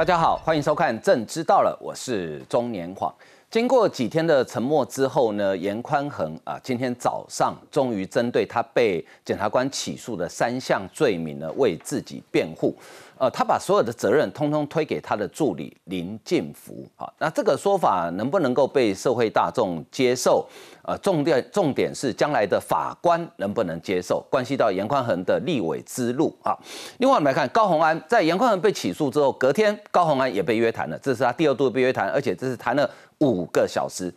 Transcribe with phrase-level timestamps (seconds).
[0.00, 3.14] 大家好，欢迎收看《朕知道了》，我是中年晃。
[3.50, 12.74] 经过几天的沉默之后呢，严宽恒啊，今天早上终于针对他被检察官起诉的三项罪名呢，为自己辩护。
[13.18, 16.82] 呃，他把所有的责任通通推给他的助理林进福。
[16.96, 20.48] 好，那这个说法能不能够被社会大众接受？
[20.82, 26.56] 呃，重点重点是将来的法官能不能接受，关系到严宽恒的立委之路啊。
[26.98, 32.90] 另外我们来看高洪安，在严宽恒被起诉之后，隔天高洪安也被约谈了，这是他第二度被约谈，而且这是谈了。
[33.22, 34.10] 五个小时，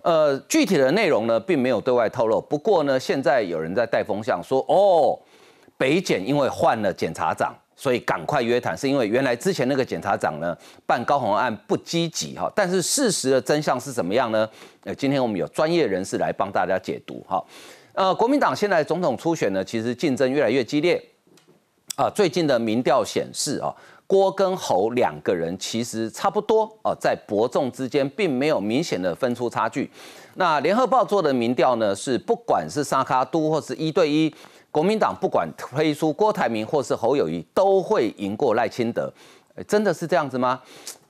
[0.00, 2.40] 呃，具体的内容呢，并没有对外透露。
[2.40, 5.20] 不过呢，现在有人在带风向说，哦，
[5.76, 12.50] 北检因为换了检察长，所以赶快约谈，是因为原来之前那个检察长呢办高红案不积极哈。
[12.56, 14.48] 但是事实的真相是怎么样呢？
[14.84, 17.44] 呃，今天我们有专业人士来帮大家解读哈。
[17.92, 21.00] 呃，国民党现在总统初选呢，其实竞争越来越激烈
[21.96, 22.10] 啊。
[22.14, 23.74] 最近的民调显示啊。
[24.08, 29.90] 郭跟侯两个人其实差不多哦，在伯仲之间，并没有明显的分出差距。
[30.34, 34.32] 那联合报做的民调呢，是不管是沙卡都或是一对一，
[34.76, 39.10] 国民党不管推出郭台铭或是侯友谊，都会赢过赖清德。
[39.66, 40.60] 真的是这样子吗？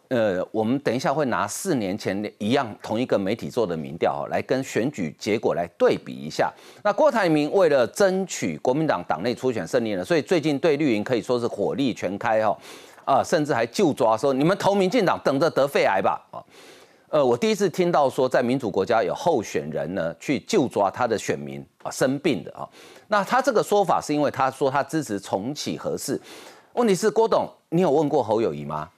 [0.07, 6.49] 呃，我们等一下会拿四年前一样同一个媒体做的民调来跟选举结果来对比一下。
[6.85, 12.57] 那郭台铭为了争取国民党党内初选胜利呢，所以最近对绿营可以说是火力全开哦。
[13.05, 16.25] 啊，甚至还就抓说你们投民进党，等着得肺癌吧！
[16.31, 16.39] 啊，
[17.09, 22.69] 呃，我第一次听到说在民主国家有候选人呢去就抓他的选民啊生病的啊。
[23.07, 26.21] 那他这个说法是因为他说他支持重启核市，
[26.73, 28.91] 问题是郭董，你有问过侯友谊吗？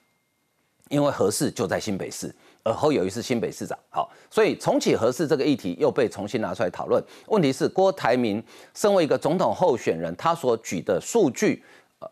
[0.89, 2.35] 因为核市就在新北市，
[2.65, 7.03] 而侯友谊是新北市长，好，所以重启核市这个议题又被重新拿出来讨论。
[7.27, 11.63] 问题是郭台铭身为一个总统候选人，他所举的数据。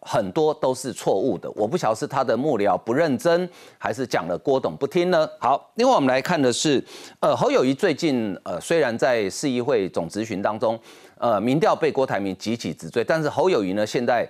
[0.01, 3.49] 很多都是错误的，我不晓得是他的幕僚不认真，
[3.79, 5.29] 还是讲了郭董不听呢？
[5.39, 6.83] 好，另外我们来看的是，
[7.21, 10.77] 呃，侯友谊最近呃虽然在市议会总咨询当中，
[11.19, 14.29] 呃，民调被郭台铭集起直追，但是侯友谊呢现在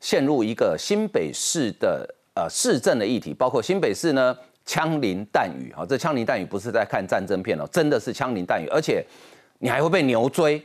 [0.00, 9.04] 陷入一个新北市的呃市政的议题，包括新北市呢枪林弹雨，好，这枪林弹雨不是在看战争片哦，真的是枪林弹雨，而且
[9.58, 10.62] 你还会被牛追。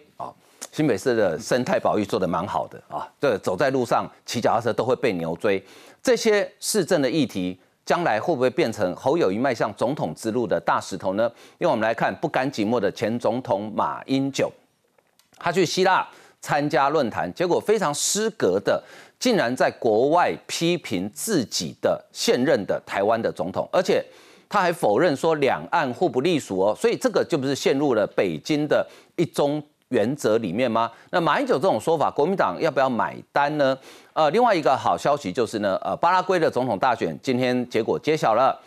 [0.72, 5.63] 新北市的生态保育做得蛮好的啊，这走在路上骑脚踏车都会被牛追，
[6.02, 11.29] 这些市政的议题，将来会不会变成侯友谊迈向总统之路的大石头呢？
[11.58, 14.52] 因为我们来看不甘寂寞的前总统马英九，
[15.38, 16.08] 他去希腊
[16.40, 18.81] 参加论坛，结果非常失格的，
[19.19, 24.06] 竟然在国外批评自己的现任的台湾的总统，而且
[24.47, 29.62] 他还否认说两岸互不隶属哦，所以这个就不是陷入了北京的一中。
[29.89, 30.91] 原则里面吗？
[31.11, 33.77] 那马英九这种说法，国民党要不要买单呢？
[34.13, 38.57] 呃，另外一个好消息就是呢，呃，巴拉圭的总统大选今天结果揭晓了。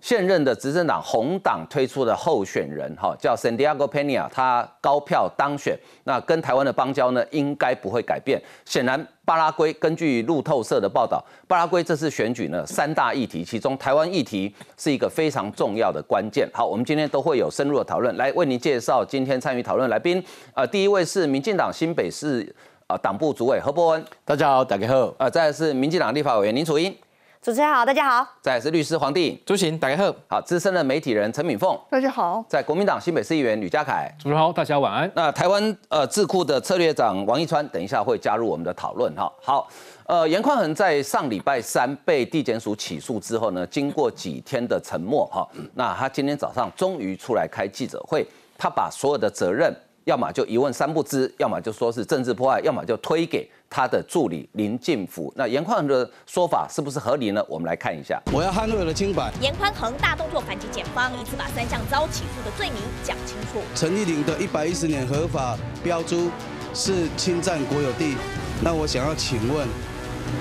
[0.00, 5.76] 现任的执政党红党推出的候选人，哈，叫 Santiago Pena，他高票当选。
[6.04, 8.40] 那跟台湾的邦交呢，应该不会改变。
[8.64, 16.48] 显然，巴拉圭根据路透社的报道，巴拉圭这次选举呢，三大议题，其中台湾议题是一个非常重要的关键。
[16.54, 20.22] 好，我们今天都会有深入的讨论，来为您介绍今天参与讨论来宾。
[20.54, 22.54] 呃，第一位是民进党新北市
[22.86, 25.12] 啊党部主委何伯文，大家好，大家好。
[25.18, 26.96] 呃，再来是民进党立法委员林楚英。
[27.40, 28.28] 主持人好，大家好。
[28.42, 30.12] 再是律师黄帝，朱行，大家好。
[30.26, 32.44] 好，资深的媒体人陈敏凤，大家好。
[32.48, 35.08] 在国民党新北市议员吕家凯，主持人好，大家晚安。
[35.14, 39.32] 那台湾呃智库的策略长王一川，等一下会加入我们的讨论哈。
[39.40, 39.68] 好，
[40.06, 48.26] 呃，严宽恒在上礼拜三被地检署起诉之后呢，经过几天的沉默哈，那他今天早上终于出来开记者会，
[48.58, 49.72] 他把所有的责任，
[50.08, 53.46] 要么就一问三不知，要么就说是政治迫害，要么就推给。
[53.70, 57.44] 他的助理林进福，那严宽恒的说法是不是合理呢？
[57.46, 58.18] 我们来看一下。
[58.32, 59.30] 我要捍卫我的清白。
[59.42, 63.60] 严宽恒大动作反击检方，一次把三项遭起诉的罪名讲清楚。
[63.74, 65.54] 陈立林的一百一十年合法
[65.84, 66.30] 标租
[66.72, 68.16] 是侵占国有地，
[68.62, 69.68] 那我想要请问，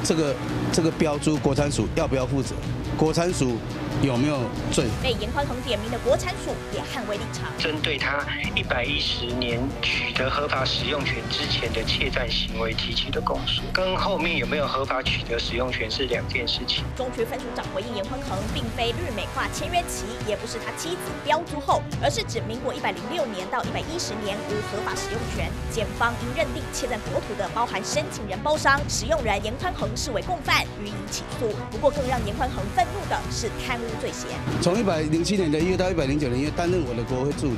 [0.06, 0.34] 这个
[0.72, 2.56] 这个标租国产署要不要负责？
[2.98, 3.58] 国产署。
[4.04, 4.38] 有没有
[4.72, 4.86] 罪？
[5.02, 8.24] 被严宽恒点名的国产署也捍卫立场，针对他
[8.56, 16.84] 一百一十年取得合法使用权之前的窃占行为提起的公诉，跟后面有没有合法取得使用权是两件事情。
[16.96, 25.50] 中区分署长回应严宽恒，并非日美化签约期，也不是他妻子标租后，而是指民国一百零六年到一百一十年无合法使用权。
[25.72, 31.50] 检方应认定窃占国土的包含申请人、包商、使用人严宽恒视为共犯，予以起诉。
[31.72, 33.87] 不过，更让严宽恒愤怒的是贪污。
[34.00, 34.30] 罪嫌。
[34.62, 37.58] 从一百零七年的一月到一百零九年一月，担任我的国会助理，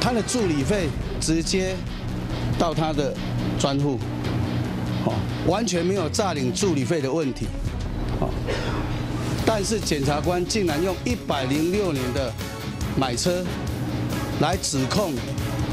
[0.00, 0.88] 他的助理费
[1.20, 1.74] 直接
[2.58, 3.14] 到他的
[3.58, 3.98] 专户，
[5.46, 7.46] 完全没有诈领助理费的问题，
[9.44, 12.32] 但是检察官竟然用一百零六年的
[12.98, 13.44] 买车
[14.40, 15.12] 来指控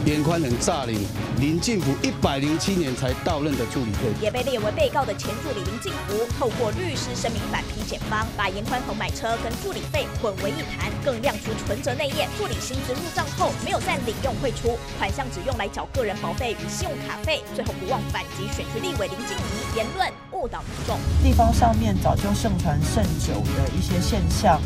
[0.05, 0.99] 严宽仁诈领
[1.39, 4.11] 林进福一百零七年才到任的助理费。
[4.21, 20.99] 也被列为被告的前助理林进福，透过律师声明反批检方，把严宽宏买车跟助理费混为一谈，更亮出存折内页，助理薪资入账后没有再领用汇出，款项只用来缴个人保费与信用卡费，最后不忘反击选区立委林静怡言论误导民众。
[21.23, 24.61] 地方上面早就盛传甚久的一些现象，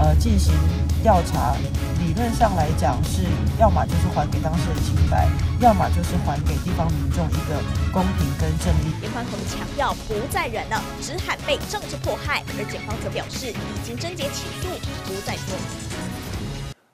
[0.00, 0.52] 呃，进行
[1.00, 1.54] 调查，
[1.98, 3.22] 理论上来讲是，
[3.58, 5.28] 要么就是还给当事人清白，
[5.60, 7.60] 要么就是还给地方民众一个
[7.92, 8.94] 公平跟正义。
[9.02, 14.68] 严宽恒强调不再忍了，只喊被政治迫害，而检方则表示已经侦结起诉，
[15.04, 15.56] 不再说。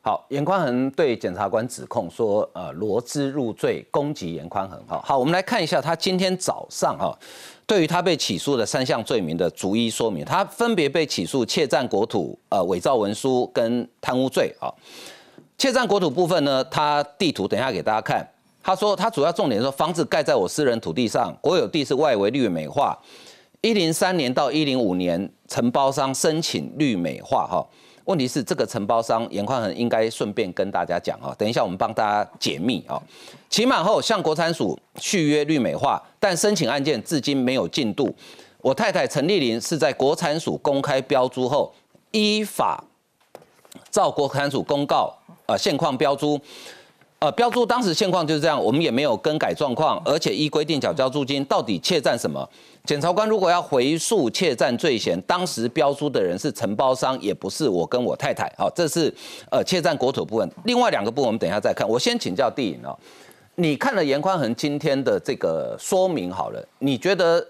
[0.03, 4.81] 好，严宽恒对检察官指控说，呃，罗织入罪，攻击严宽恒。
[4.87, 7.13] 好，好，我们来看一下他今天早上哈，
[7.67, 10.25] 对于他被起诉的三项罪名的逐一说明。
[10.25, 14.55] 他分别被起诉窃占国土、呃，伪造文书跟贪污罪。
[14.61, 14.73] 啊，
[15.59, 18.29] 窃占国土部分呢，他地图等一下给大家看。
[18.63, 22.99] 他说他主要重点说，房子盖在我私人土地上，国有地是外围绿美化。
[23.63, 27.67] 一零三年到一零五年，承包商申请绿美化，哈。
[28.05, 33.03] 问题是这个承包商严宽恒应该顺便跟大家讲啊，等一下我们帮大家解密啊。
[33.51, 38.15] 期满后向国产署续约绿美化，但申请案件至今没有进度。
[38.59, 41.73] 我太太陈丽玲是在国产署公开标租后，
[42.13, 42.85] 依法
[43.91, 45.16] 照国产署公告
[45.47, 46.39] 呃现况标租。
[47.19, 51.43] 呃，标注当时现况就是这样，我们也没有更改状况，而且依规定缴交租金。
[51.47, 52.47] 到底窃占什么？
[52.85, 58.53] 检察官如果要回溯窃占罪嫌，当时标租的人是承包商，也不是我跟我太太。
[58.59, 59.13] 好，这是
[59.51, 60.49] 呃窃占国土部分。
[60.65, 61.89] 另外两个部分我们等一下再看。
[61.89, 62.95] 我先请教地影哦，
[63.55, 67.45] 你看了严宽恒今天的这个说明好了，你觉得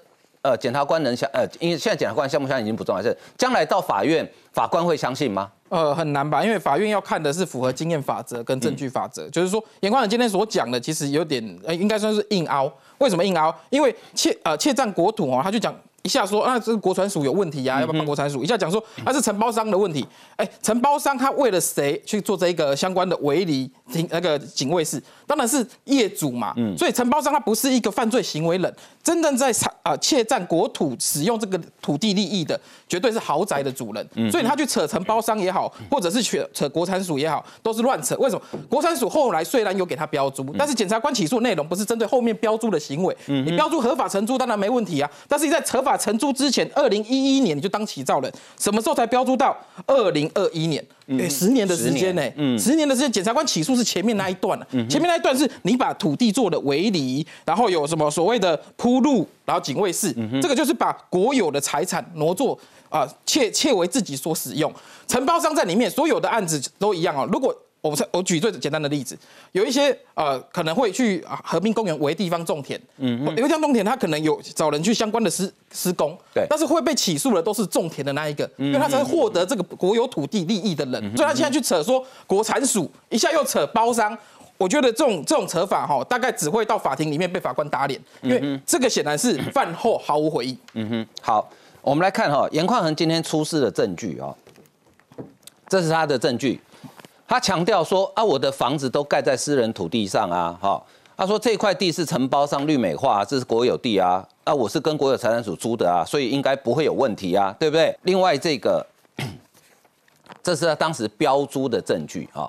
[0.47, 5.51] 呃检察官能相呃，因为现在检察官相不相信已经不重要，是将来到法院法官会相信吗？
[5.69, 6.45] 呃，很难吧？
[6.45, 12.73] 因为法院要看的是符合经验法则跟证据法则，就是说，严宽仁今天所讲的，其实有点呃，应该算是硬凹。
[12.99, 13.53] 为什么硬凹？
[13.71, 15.75] 因为窃呃窃占国土哦，他就讲。
[16.03, 18.41] 一下说啊，这是国传署有问题呀，要不要帮国传署？
[18.41, 20.07] 一下讲说那是承包商的问题。
[20.37, 25.03] 哎，承包商他为了谁去做这一个相关的围篱停那个警卫室？
[25.27, 26.55] 当然是业主嘛。
[26.59, 28.73] 嗯，所以承包商他不是一个犯罪行为人，
[29.07, 29.55] 真正在
[29.85, 34.05] 啊窃占国土使用这个土地利益的，绝对是豪宅的主人。
[34.17, 38.17] 嗯，所以他去扯承包商也好，或者是扯扯国产署也好，都是乱扯。
[38.17, 38.43] 为什么？
[38.69, 43.17] 国产署后来虽然有给他标租，但是检察官起诉内容不是针对后面标租的行为。
[43.29, 49.57] 嗯，你标租合法承租当然没问题啊，但是你在合法承租之前，二零一一年你就当起造人，什么时候才标注到
[49.87, 50.85] 二零二一年？
[51.09, 52.23] 哎，十年的时间呢？
[52.37, 54.89] 嗯，十年的时间，检察官起诉是前面那一段嗯。
[54.89, 60.13] 前面那一段是你把土地做了围篱，然后有什么所谓的铺路，然后警卫室，
[60.43, 62.59] 这个就是把国有的财产挪作
[62.89, 64.73] 啊，窃窃为自己所使用。
[65.07, 67.29] 承包商在里面，所有的案子都一样哦。
[67.31, 67.55] 如果
[67.89, 69.17] 我我举最简单的例子，
[69.53, 84.17] 有一些呃可能会去河滨公园为地方种田，嗯，有地方种田，他可能有找人去相关的施施工，对，但是会被起诉的都是种田的那一个，因为他才获得这个国有土地利益的人，所以他现在去扯说国产署，一下又扯包商，
[84.59, 90.57] 我觉得这种这种扯法哈，大概只会到法庭里面被法官打脸，因为这个显然是饭后毫无悔意。
[90.75, 91.49] 嗯哼，好，
[91.83, 94.35] 我们来看哈，严宽恒今天出示的证据啊，
[95.69, 96.61] 这是他的证据。
[97.29, 100.83] 他强调说啊，我的房子都盖在私人土地上啊，哈。
[101.19, 107.99] 他说这块地是承包商绿美化，这是国有地啊，啊，我是跟国有财产署租的啊，所以应该不会有问题啊，对不对？
[108.03, 108.87] 另外这个，
[110.45, 112.47] 这是他当时标租的证据啊，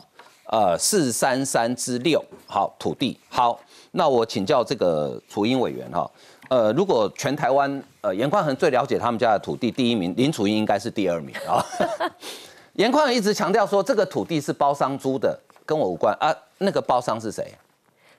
[0.47, 3.57] 呃，四三三之六，好，土地好。
[3.91, 6.11] 那我请教这个楚英委员哈，
[6.49, 11.65] 呃，如果全台湾呃严宽恒最了解他们家的土地，第一名林楚英应该是第二名啊。
[12.77, 16.33] 严宽一直强调说，这个土地是包商租的，跟我无关啊。
[16.59, 17.51] 那个包商是谁？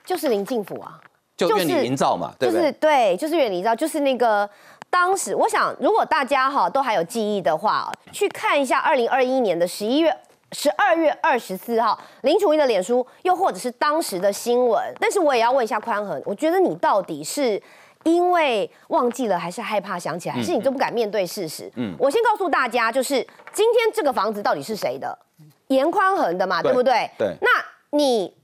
[0.05, 1.01] 就是林敬府啊，
[1.37, 2.61] 就愿你营造嘛，对不对？
[2.61, 4.49] 就是对，就是远离营造，就是那个
[4.91, 10.13] 当时，我想如果大家哈都还有记忆的话，去看一下二零二一年的十一月
[10.51, 14.83] 十二月二十四号林楚英的脸书，又或者是当时的新闻。
[14.99, 17.63] 但是我也要问一下宽恒，我觉得你到底是？
[18.09, 21.71] 因为忘记了，还是害怕想起来，还是你都不敢面对事实？
[21.77, 23.17] 嗯，我先告诉大家，就是
[23.53, 25.17] 今天这个房子到底是谁的？
[25.69, 27.11] 严宽恒的嘛，对不对？
[27.19, 27.37] 对。
[27.43, 27.49] 那
[27.91, 28.35] 你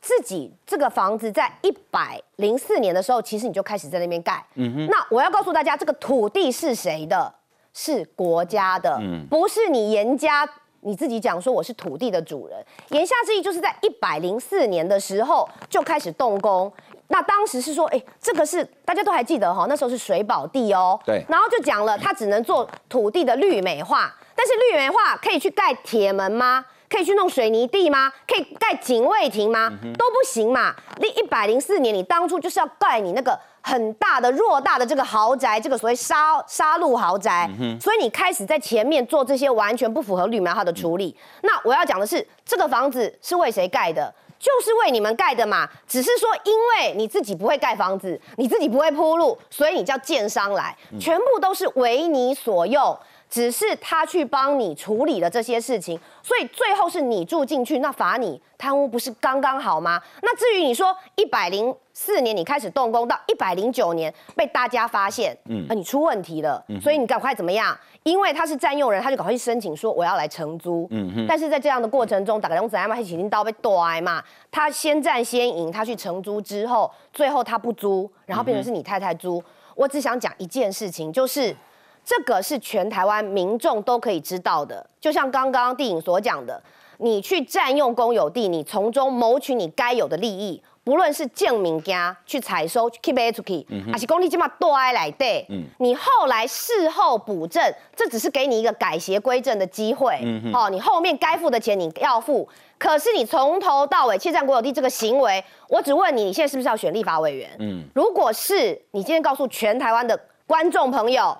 [0.00, 4.42] 自己这个房子在一百零四年的时候，其实你就开始在那边盖。
[4.54, 4.86] 嗯哼。
[4.86, 7.34] 那我要告诉大家，这个土地是谁的？
[7.74, 9.00] 是国家的，
[9.30, 10.46] 不是你严家
[10.80, 12.62] 你自己讲说我是土地的主人。
[12.90, 16.70] 言下之意就是在一百零四年的时候就开始动工。
[17.12, 20.98] 那当时是说，哎，这个是大家都还记得哈，那时候是水保地哦。
[21.04, 21.22] 对。
[21.28, 26.64] 然后就讲了，它只能做土地的绿美化，但但是绿美化可以去盖铁门吗？
[26.90, 28.12] 可以去弄水泥地吗？
[28.26, 29.70] 可以盖警卫亭吗？
[29.96, 30.74] 都不行嘛！
[30.98, 37.48] 你一百零四年，你当初就是要盖你那个很大的、偌大的这个豪宅，这个所谓沙沙路豪宅，
[37.80, 41.16] 所以你开始在前面做这些完全不符合绿苗号的处理。
[41.42, 44.12] 那我要讲的是，这个房子是为谁盖的？
[44.42, 52.98] 就是为你们盖的嘛，只是说因为你自己不会盖房子，你自己不会铺路，所以你叫建商来，全部都是为你所用。
[53.32, 59.98] 只是他去帮你处理了这些事情，所以最后是你住进去，那罚你贪污不是刚刚好吗？
[60.20, 67.74] 那至于你说一百零四年你开始动工到一百零九年被大家发现，嗯，你出问题了，所以你赶快怎么样？
[68.02, 70.86] 因为他是占用人，他就赶快去申请说我要来承租。
[71.26, 79.42] 但是在这样的过程中，打个龙子 M 一起拎刀被剁嘛，他先占先赢，他去承租之后，最后他不租，然后变成是你太太租。
[79.74, 81.56] 我只想讲一件事情，就是。
[82.04, 86.62] 这个是全台湾民众都可以知道的，就像刚刚地影所讲的，
[86.98, 95.46] 你去占用公有地，你从中谋取你该有的利益，不论是建民家去采收，keep it to keep，还是公立起码多挨来对，
[95.78, 97.62] 你后来事后补正，
[97.94, 100.18] 这只是给你一个改邪归正的机会，
[100.52, 107.48] 哦，你后面该付的钱你要付，可是你从头到尾窃占国有地这个行为，我只问你，你现在是不是要选立法委员？
[107.60, 110.18] 嗯，如果是你今天告诉全台湾的
[110.48, 111.38] 观众朋友。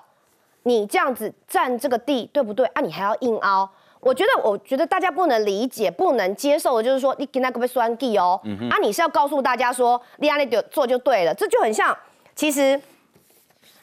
[0.63, 2.81] 你这样子占这个地，对不对啊？
[2.81, 8.39] 你还要硬凹，我觉得，我觉得大家不能理解、不能接受的，就是说你跟那个被酸地哦，
[8.69, 11.97] 啊，你是要告诉大家说，利亚内就做就对了，这就很像，
[12.35, 12.79] 其实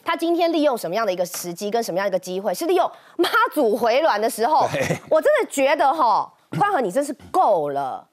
[0.03, 4.67] 他今天利用什么样的一个时机跟什么样的一个机会，是利用妈祖回銮的时候，
[5.09, 8.07] 我真的觉得哈，宽和你真是够了。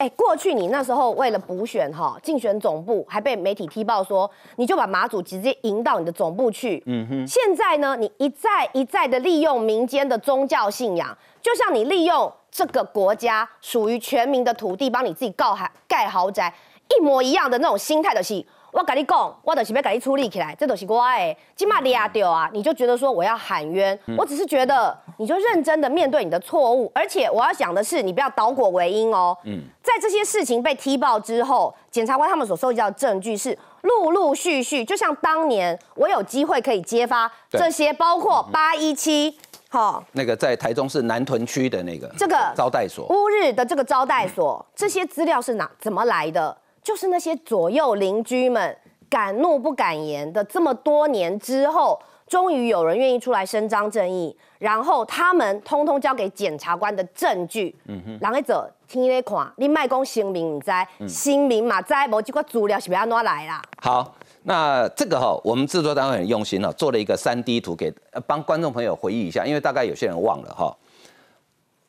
[0.00, 6.82] 哎，过去你那时候为了补选哈，竞选总部还被媒体踢爆说，你就把马祖直接迎到你的总部去。
[6.86, 7.26] 嗯哼。
[7.26, 16.54] 现在呢，你一再一再的利用民间的宗教信仰，就像你利用这个国家属于全民的土地，帮你自己盖豪盖豪宅，
[16.88, 18.46] 一模一样的那种心态的戏。
[18.72, 21.36] 我跟你讲，我就是要给你处理起来，这都是我的。
[21.56, 29.36] 今嘛抓掉啊，你就觉得说我要喊冤，我只是觉得你就认真的面对你的错误，而且我要讲的是，你不要倒果为因哦。
[29.44, 39.36] 嗯，在这些事情被踢爆之后，检察官他们所收集到的证据是陆陆续续，就像当年我有机会可以揭发这些，包括八一七，
[39.68, 43.06] 好，那个在台中市南屯区的那个这个招待所。
[43.06, 46.56] 乌日的这个招待所，这些资料是哪怎么来的？
[46.82, 48.76] 就是那些左右邻居们
[49.08, 57.76] 敢怒不敢言的，这么多年之后，终于有人愿意出来伸张正义，然后他们通通交给检察官的证据。
[57.86, 60.70] 嗯哼，两个者听咧看，你卖公姓名唔知，
[61.08, 63.60] 姓名嘛知，无这个资料是要安怎来啦？
[63.82, 67.92] 好，那这个哈，我们制作单位很用心了，做了一个三 D 图给
[68.26, 70.74] 帮观众朋友回忆一下，因为大概有些人忘了哈，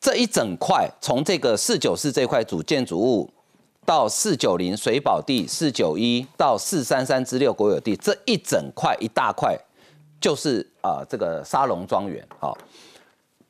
[0.00, 3.30] 这一整块从这个四九四这块主建筑物。
[3.84, 9.58] 到四九零水保地，四九一到四三三之六国有地，这一整块一大块，
[10.20, 12.26] 就是啊这个沙龙庄园。
[12.38, 12.56] 好，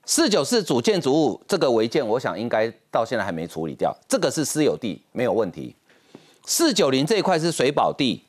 [0.07, 3.95] 四九四主建筑物这个违建，我想应该到现在还没处理掉。
[4.09, 5.77] 这个是私有地，没有问题。
[6.45, 8.25] 四九零这一块是水保地，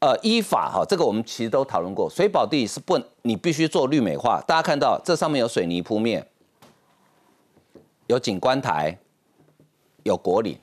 [0.00, 4.40] 呃，依法哈，这个我们其实都讨论过，水保地是不，你必须做绿美化。
[4.46, 6.24] 大家看到这上面有水泥铺面，
[8.08, 8.98] 有景观台，
[10.04, 10.56] 有果岭。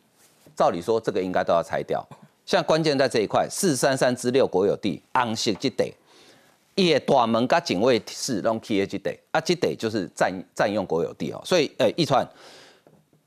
[0.58, 2.04] 照理说，这个应该都要拆掉。
[2.48, 5.94] 像关键在这一块，四三三之六国有地，安息即得，
[6.76, 11.40] 也大门跟警卫室拢起的即得，啊，即得就是占占用国有地哦。
[11.46, 12.28] 所以，诶，一传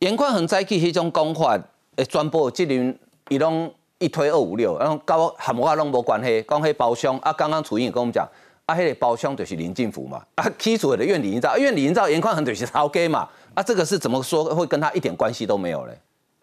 [0.01, 1.57] 严宽恒在去迄种讲法，
[1.97, 8.27] 诶，传播即轮伊拢一推二五六，然后跟含我拢无关系，讲迄包厢啊，刚刚楚英跟我们讲，
[8.67, 15.97] 啊，迄个包厢就是林进福嘛，啊，起厝的院里营造，院里营造严宽恒就是头家嘛，啊，这个是怎么说会跟他一点关系都没有嘞？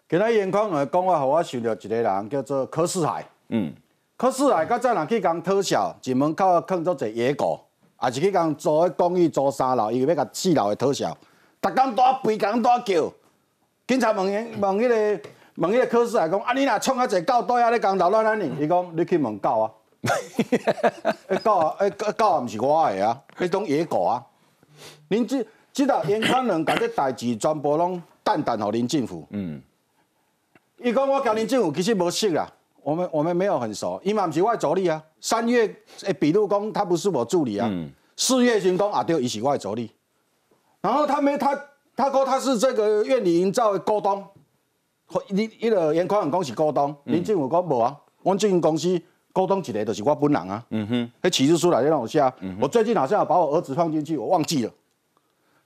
[0.08, 3.22] 今仔严宽的讲话，互我想到一个人，叫做柯世海。
[3.50, 3.70] 嗯，
[4.16, 7.60] 柯世海较早人去讲特效，进门口放做一野狗，
[8.02, 11.14] 也是去讲租个公寓租三楼，伊要甲四楼的讨笑，
[11.60, 13.12] 逐工大吠，逐工大叫。
[13.86, 15.20] 警察问伊问迄个
[15.56, 18.50] 问迄个柯世海讲，啊，你若创啊一个狗倒遐咧讲捣乱安尼？
[18.58, 19.70] 伊讲你去问狗啊。
[21.44, 24.24] 狗啊，诶狗啊，毋是我的啊，迄种野狗啊。
[25.10, 29.26] 恁即即个严宽人甲这代志全部拢淡淡互恁政府。
[29.32, 29.60] 嗯。
[30.82, 32.50] 伊讲我跟林政府其实无熟啦，
[32.82, 35.02] 我们我们没有很熟，伊嘛不是我的助理啊。
[35.20, 35.66] 三月
[36.02, 37.68] 诶，笔录讲他不是我助理啊。
[38.16, 39.90] 四月成功啊，对，伊是我的助理。
[40.80, 41.60] 然后他没他
[41.96, 44.24] 他说他是这个院里营造的股东，
[45.28, 49.00] 你伊个严宽讲是股东，林政府讲无啊，我这间公司
[49.32, 50.64] 沟通一个就是我本人啊。
[50.70, 54.72] 嗯哼，迄起诉书来让我下，我最近好像要把我儿子放进去，我忘记了。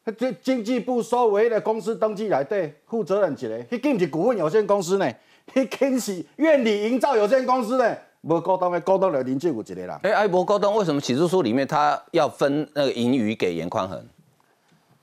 [0.04, 5.08] 这经济部收为的公司登记来对负责人一个，迄间是股份有限公司呢，
[5.54, 10.00] 迄间是愿理营造有限公司呢，无股东的股东了林政武一个啦。
[10.02, 14.04] 哎，哎，无股东为什么起诉书里面他要分那个盈余给严宽恒？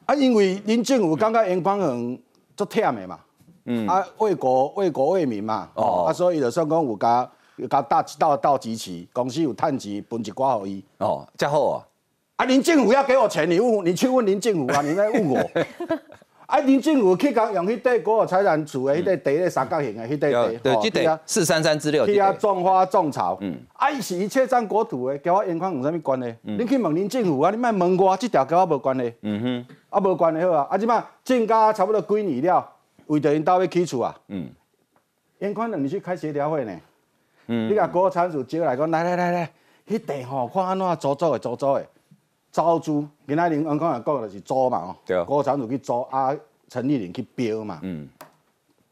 [0.06, 2.20] 啊，因为林政武感觉严宽恒
[2.58, 3.20] 足忝的嘛，
[3.63, 7.32] 嗯，啊为国为国为民嘛，哦，啊所以就算讲有甲
[7.70, 11.86] 甲大到到集齐，公司有趁钱分一寡互伊，哦，这好啊。
[12.39, 15.38] 啊，林政府要给我钱，你问，你去问林政府啊，你来问我。
[16.48, 23.38] 啊，林政府去讲用迄块国有财产处的迄块地，咧三角形的迄块地，对，记得四三三之六，去啊种花种草。
[23.41, 26.34] 嗯，啊，伊是一切占国土的，跟我烟矿有啥物关系？
[26.43, 29.13] 你去问林政府啊，你莫问我，即条跟我无关系。
[29.22, 32.65] 嗯哼，啊无关系好啊，啊即摆种家差不多几年了，
[33.08, 34.15] 为着因兜要起厝啊。
[34.29, 34.48] 嗯，
[35.39, 36.74] 眼眶两年去开协调会呢。
[37.48, 39.51] 嗯，你甲国有财产处招来讲，来来来来，
[39.86, 41.86] 迄地吼看安怎租租的租租的。
[42.51, 46.36] 招租，今仔日安康也讲就是租嘛哦，国产就去租，啊，
[46.68, 48.08] 陈丽玲去标嘛，嗯，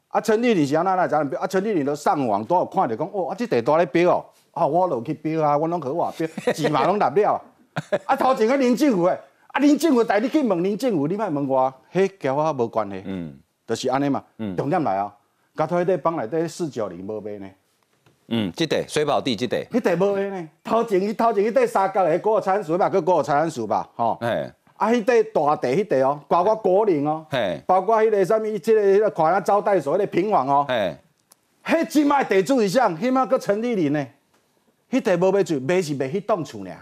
[0.09, 1.39] 啊，陈丽玲是安那那怎样标？
[1.39, 7.41] 啊，陈丽玲都上网都有看着讲，哦，啊，这地大咧标哦，啊，我落去标啊，我拢去话标，钱嘛拢拿了，
[8.05, 15.13] 啊，头前个林政府诶，啊，林政府带你去问林政府，你莫问我，迄交我无关系，嗯，就是安尼嘛，嗯，重点来啊，
[15.55, 17.47] 甲头迄块帮内底四九零无卖呢。
[18.29, 20.49] 嗯，这地水宝地这地，迄地无诶呢。
[20.63, 24.17] 头前伊头前迄块三角诶，国有产树吧，叫国有产树吧，吼。
[24.21, 24.51] 哎。
[24.75, 30.95] 啊，迄块大地迄块哦，包括果林哦，嘿，包括迄个啥物，即个迄个看啊招待所迄个平房哦，嘿，
[31.65, 32.87] 迄即卖地主是啥？
[32.89, 34.05] 迄卖个陈立林呢？
[34.91, 36.77] 迄地无卖厝，卖是卖迄栋厝尔。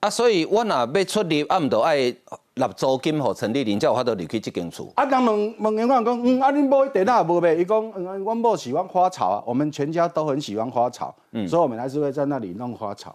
[0.00, 2.14] 啊，所以我若要出力，啊，毋着爱。
[2.56, 4.90] 立租金互陈丽玲，才有法度入去这间厝。
[4.96, 7.52] 啊，人问问员工讲，嗯，啊，恁某地哪无卖？
[7.52, 13.14] 伊讲，嗯，阮某喜欢花草啊，我们全家都很喜欢花草，嗯，所以我们还是会在那里弄花草。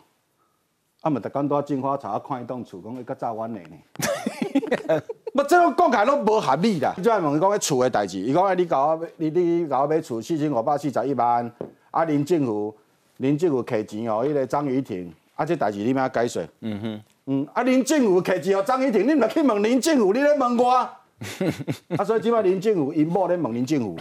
[1.02, 5.02] 啊，咪逐工都要种花草，啊，看一栋厝，讲一个早晚的呢。
[5.34, 6.94] 不，这种讲起来都无合理啦。
[6.98, 11.52] 即摆问伊讲迄厝的代志，伊讲，哎，你搞我，你你搞我买厝四千五百四十一万，
[11.90, 12.72] 啊，林政府，
[13.18, 16.48] 林政府摕钱哦，迄个张雨婷，啊，这代志你要解释？
[16.60, 17.02] 嗯哼。
[17.28, 20.70] 嗯，啊，林政府摕钱予张雨婷，你毋去问林政府，你咧问我？
[21.98, 23.96] 啊，所以即摆林政府因某咧问林政府，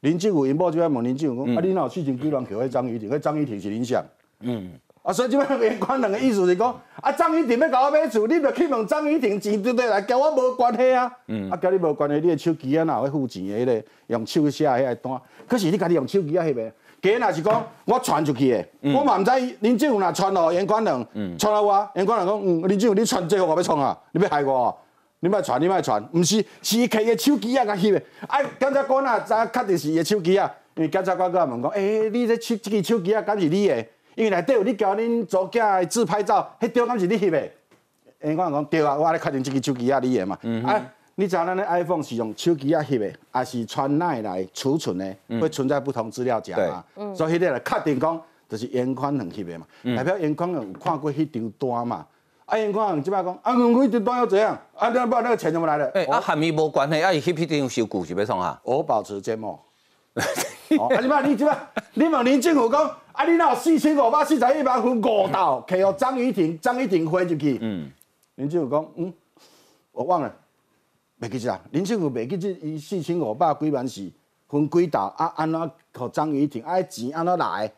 [0.00, 3.10] 林政府因某即摆问林政府讲，啊，你哪有四千几万扣迄张雨婷？
[3.10, 4.04] 迄张雨婷是恁想？
[4.40, 4.70] 嗯，
[5.00, 11.10] 啊，所以即摆严宽两个意思是讲，啊，张雨婷要甲我买厝，你著去问张雨婷钱对对来，交我无关系啊。
[11.28, 13.58] 嗯，啊，交你无关系，你的手机啊，哪会付钱的？
[13.58, 16.72] 迄个用手写迄个单，可是你家己用手机啊，翕的。
[17.02, 19.30] 假若是讲我传出去的，我嘛毋知
[19.60, 21.06] 林政府若传哦，严管人
[21.38, 24.76] 传了我，严管人讲，嗯，林政府你传这个我要创啊，你要害我，
[25.20, 33.86] 你莫传，你莫传，毋是，是伊摕个手机啊甲翕的，啊，检察官啊，知确定是伊手机啊，因为检察官佮问讲，诶，你这手这个手机啊，敢是你的？
[34.14, 37.48] 因为内底有你交恁租家的自拍照，迄张敢是你翕的？
[38.22, 40.82] 严宽讲对啊，我来确定这个手机啊，你的嘛，啊。
[41.18, 46.84] 你知影咱的 iPhone 是用手机啊翕的，还是传内来储存的，会存在不同资料夹嘛？
[47.14, 52.06] 所以迄个来确定讲，就是严宽能翕的嘛，代表严宽能看过迄张单嘛。
[52.44, 54.56] 啊，严宽能即摆讲，啊，我张单又怎样？
[54.76, 55.90] 啊，那不那个钱怎么来的？
[55.94, 58.60] 哎，啊，和你无关系，啊，伊翕迄张收据是要创啊？
[58.62, 59.58] 我保持缄默。
[60.14, 61.58] 啊，即摆你即摆，
[61.94, 67.58] 你问林政府讲，啊，你那有四千五百四十一万分五道，摕予张雨婷，张雨婷汇入去。
[67.62, 67.90] 嗯。
[68.34, 69.12] 林政府讲，嗯，
[69.92, 70.30] 我忘了。
[71.20, 74.10] 袂记啊，林政府袂记即伊四千五百几万是
[74.48, 75.32] 分几道啊？
[75.36, 76.80] 安怎互张雨婷啊？
[76.82, 77.72] 钱安怎来？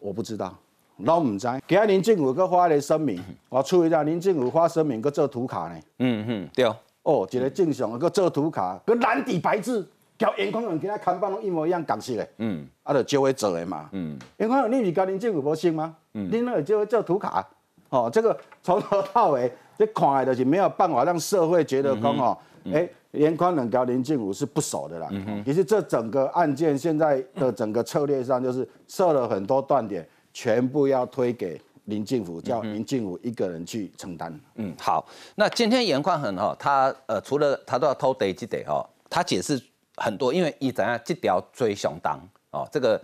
[0.00, 0.52] 我不知道，
[0.96, 1.46] 拢毋知。
[1.68, 5.80] 今日林政府佫发个声明，我注意到林政府发声明佫做图卡呢。
[6.00, 6.64] 嗯哼，对。
[7.02, 12.28] 哦，一个正常佫做图卡，佮蓝底白字，交严宽人今仔看板拢一模一样，共色的。
[12.38, 13.88] 嗯，啊，就照会做的嘛。
[13.92, 15.94] 嗯，严宽人你是甲林政府无信吗？
[16.14, 17.46] 嗯，恁那个招会做图卡。
[17.90, 22.36] 哦，这个从头到尾，这看来就是没有办法让社会觉得讲哦。
[22.72, 25.08] 哎，严宽冷跟林静武是不熟的啦。
[25.10, 34.38] 嗯其实这整个案件现在的整个策略上，就是设了很多断点，全部要推给林静武，叫林静武一个人去承担。
[34.56, 35.06] 嗯，好。
[35.34, 39.60] 那今天严宽恒哈，他呃除了他都要偷得几得哈，他解释
[39.96, 42.20] 很多，因为一怎样这条追相当
[42.50, 43.00] 哦，这个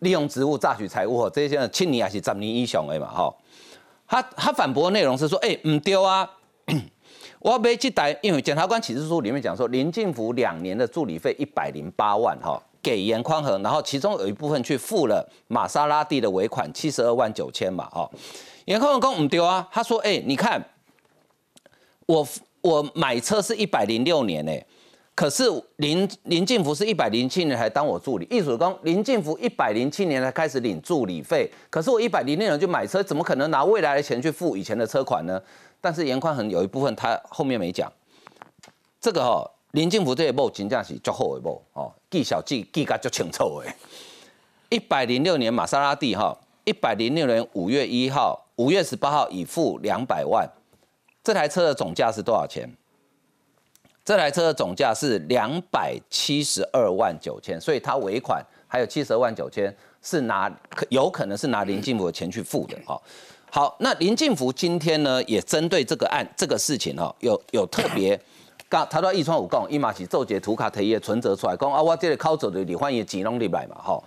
[0.00, 3.34] 利用职务榨取财物，这些七年还是十年以上的嘛哈。
[4.06, 6.30] 他他反驳内容是说，哎，唔丢啊。
[7.46, 18.10] 我买这台，因为检察官起诉书里面讲说，林进福两年的助理费一百零八万哈，给严宽恒，然后其中有一部分去付了玛莎拉蒂的尾款七十二万九千嘛哈。
[18.64, 20.60] 严宽恒讲唔丢啊，他说哎，你看
[22.06, 22.26] 我
[22.62, 24.52] 我买车是一百零六年呢，
[25.14, 25.44] 可是
[25.76, 35.40] 林林进福是一百零七年才当我助理，意思讲林进福一百零七年才开始领助理费，可是我一百零六年就买车，怎么可能拿未来的钱去付以前的车款呢？
[35.80, 37.92] 但是严宽恒有一部分他后面没讲，
[39.00, 43.72] 这个哈林进福这一步真正是足好的步哦，记小记记个足清楚的。
[44.68, 50.48] 一百零六年玛莎拉蒂哈，一百零六年五月一号，五月十八号已付两百万，
[51.22, 52.68] 这台车的总价是多少钱？
[54.04, 60.50] 这台车的总价是两百七十二万九千，所以他尾款还有七十二万九千是拿
[60.88, 63.00] 有可能是拿林进福的钱去付的哈。
[63.56, 68.20] 好，那林进福今天呢也针对这个案这个事情哦，有有特别，
[68.68, 73.98] 刚他到一川五讲，伊嘛是做节图卡提业存折出来讲啊，我这个靠走的李焕也几弄里来嘛哈。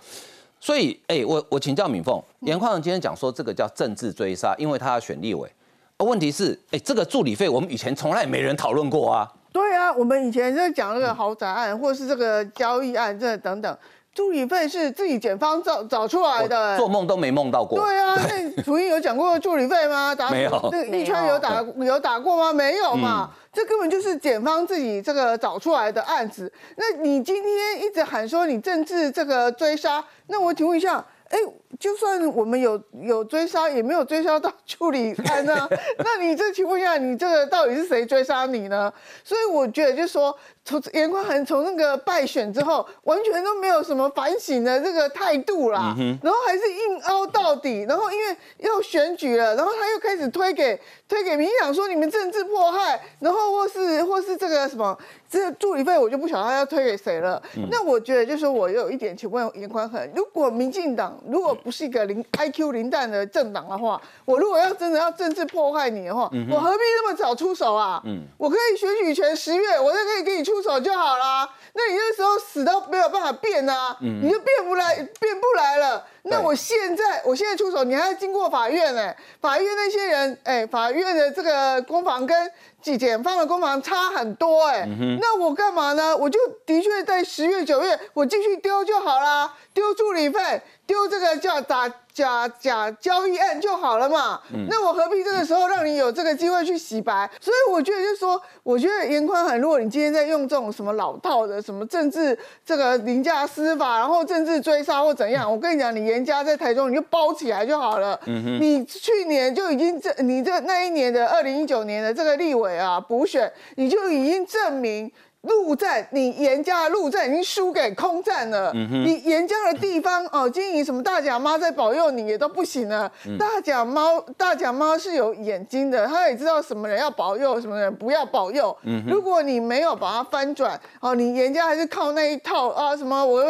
[0.60, 5.50] 所以哎，我我请教敏凤，严宽宏今天讲说这个叫政治追杀，因为他要选立委。
[5.98, 9.28] 问题是哎，这个助理费我们以前从来没人讨论过啊。
[9.52, 13.76] 对啊，我们以前在讲那个豪宅案，或者是这个交易案，这等等，
[14.12, 17.78] 助理费是自己检方找找出来的，做梦都没梦到过。
[17.78, 20.14] 对啊，那楚英有讲过助理费吗？
[20.14, 20.68] 打没有。
[20.72, 22.52] 那一圈有打有打过吗？
[22.52, 26.52] 没有嘛，这根本就是检方自己这个找出来的案子。
[26.76, 31.04] 那你今天一直喊说你政治这个追杀，那我请问一下。
[31.30, 31.38] 哎，
[31.78, 35.68] 就算我们有有追杀，也没有追杀到 处理案呢。
[35.98, 38.92] 那你这请问一下，你这个到底是谁追杀你呢？
[39.22, 40.36] 所以我觉得，就是说。
[40.70, 54.96] 从严宽恒从那个败选之后，完全都没有什么反省的这个态度啦，嗯然后还是硬凹到底，然后因为要选举了，然后他又开始推给推给民进党说你们政治迫害，然后或是或是这个什么
[55.28, 57.42] 这助理费我就不晓得他要推给谁了。
[57.68, 68.00] 那我觉得就是我有一点请问严宽恒，如果民进党如果不是一个零 IQ 零蛋的政党的话，我如果要真的要政治迫害你的话，我何必那么早出手啊？
[68.38, 70.59] 我可以选举权十月，我就可以给你出。
[70.60, 71.48] 出手就好啦。
[71.72, 76.04] 那你那时候死都没有办法变啊，你就变不来，变不来了。
[76.24, 84.86] 那我现在，我现在出手，你还要经过法院哎，法院那些人哎，法院的这个攻防跟检方的攻防差很多哎，
[85.20, 86.16] 那我干嘛呢？
[86.16, 91.90] 我就的确在十月九月，我继续丢就好啦，丢助理费，丢这个叫打。
[92.12, 97.30] 假假交易案就好了嘛，那我何必这个时候让你有这个机会去洗白？
[97.40, 108.18] 所以我觉得就是说，我觉得严宽很，如果你今天在用这种什么老套的什么政治这个凌驾司法，然后政治追杀或怎样，我跟你讲，你严家在台中你就包起来就好了。
[108.26, 115.10] 你去年就已经这你这那一年的二零一九年的这个立委啊补选，你就已经证明。
[115.42, 118.70] 陆战，你严家的陆战已经输给空战了。
[118.74, 123.10] 你严家的地方哦，经营什么大甲妈在保佑你也都不行了。
[123.38, 128.76] 大甲猫，大甲猫是有眼睛的，它也知道什么人要保佑，什么人不要保佑。
[129.08, 133.42] 如果你没有把它翻转，哦，你严家还是靠那一套啊，什么我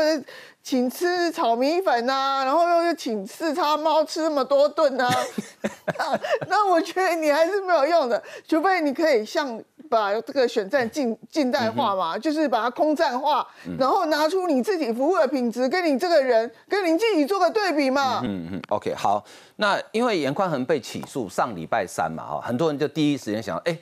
[0.63, 5.11] 请吃炒米粉啊，然后又又请四叉猫吃那么多顿 啊，
[6.47, 9.61] 那我觉得你还是没有用的，除非你可以像。
[9.91, 13.45] 把这个选战近近代化嘛，就是把它空战化，
[13.77, 18.21] 然后拿出你自己服务的品质，跟你这个人跟林继己做个对比嘛。
[18.25, 19.23] 嗯嗯，OK，好。
[19.57, 23.77] 那因为严宽恒被起诉上礼拜三嘛，哈，很多人就第一时间想，哎，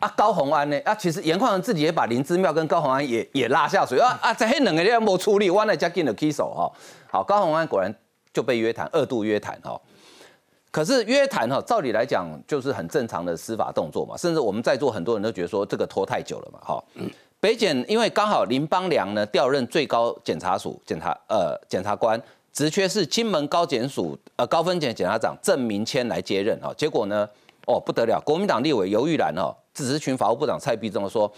[0.00, 0.78] 啊高鸿安呢？
[0.84, 6.70] 啊，其实严宽恒自己也把林之妙跟高鸿安也也拉下水啊啊，这黑两个人没处理，完了加进了 K 手哈。
[7.08, 7.94] 好，高鸿安果然
[8.34, 9.80] 就被约谈，二度约谈哈。
[10.72, 16.82] 可是约谈哈，照理来讲就是很正常的司法动作嘛，甚至我们在座很多人都觉得说这个拖太久了嘛，哈。
[17.38, 22.18] 北检因为刚好林邦良呢调任最高检察署检察呃检察官，
[22.54, 27.28] 职缺是金门高检署呃高分检检察长郑明谦来接任哈，结果呢
[27.66, 31.30] 哦不得了，国民党立委尤玉兰哦，支持群法务部长蔡必忠说，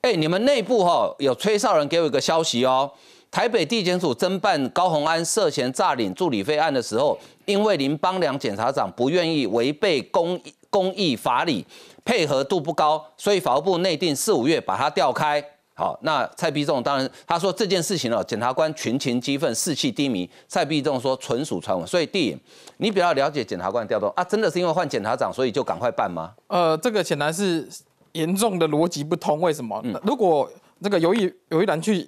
[0.00, 2.90] 哎你们内部哈有崔少人给我一个消息哦。
[3.32, 11.64] 台北地检署侦办高鸿安涉嫌诈领助理费案的时候，因为林邦良检察长不愿意违背公公益法理，
[12.04, 15.42] 配合度不高，所以法务部内定四五月把他调开。
[15.74, 20.28] 好，那蔡必仲当然他说这件事情哦，检察官群情激愤，士气低迷。
[20.46, 21.86] 蔡必仲说纯属传闻。
[21.86, 22.36] 所以弟，
[22.76, 24.22] 你比较了解检察官的调动啊？
[24.22, 26.32] 真的是因为换检察长，所以就赶快办吗？
[26.48, 27.66] 呃，这个显然是
[28.12, 29.40] 严重的逻辑不通。
[29.40, 29.82] 为什么？
[30.02, 30.46] 如果
[30.82, 32.06] 这个有一有一人去。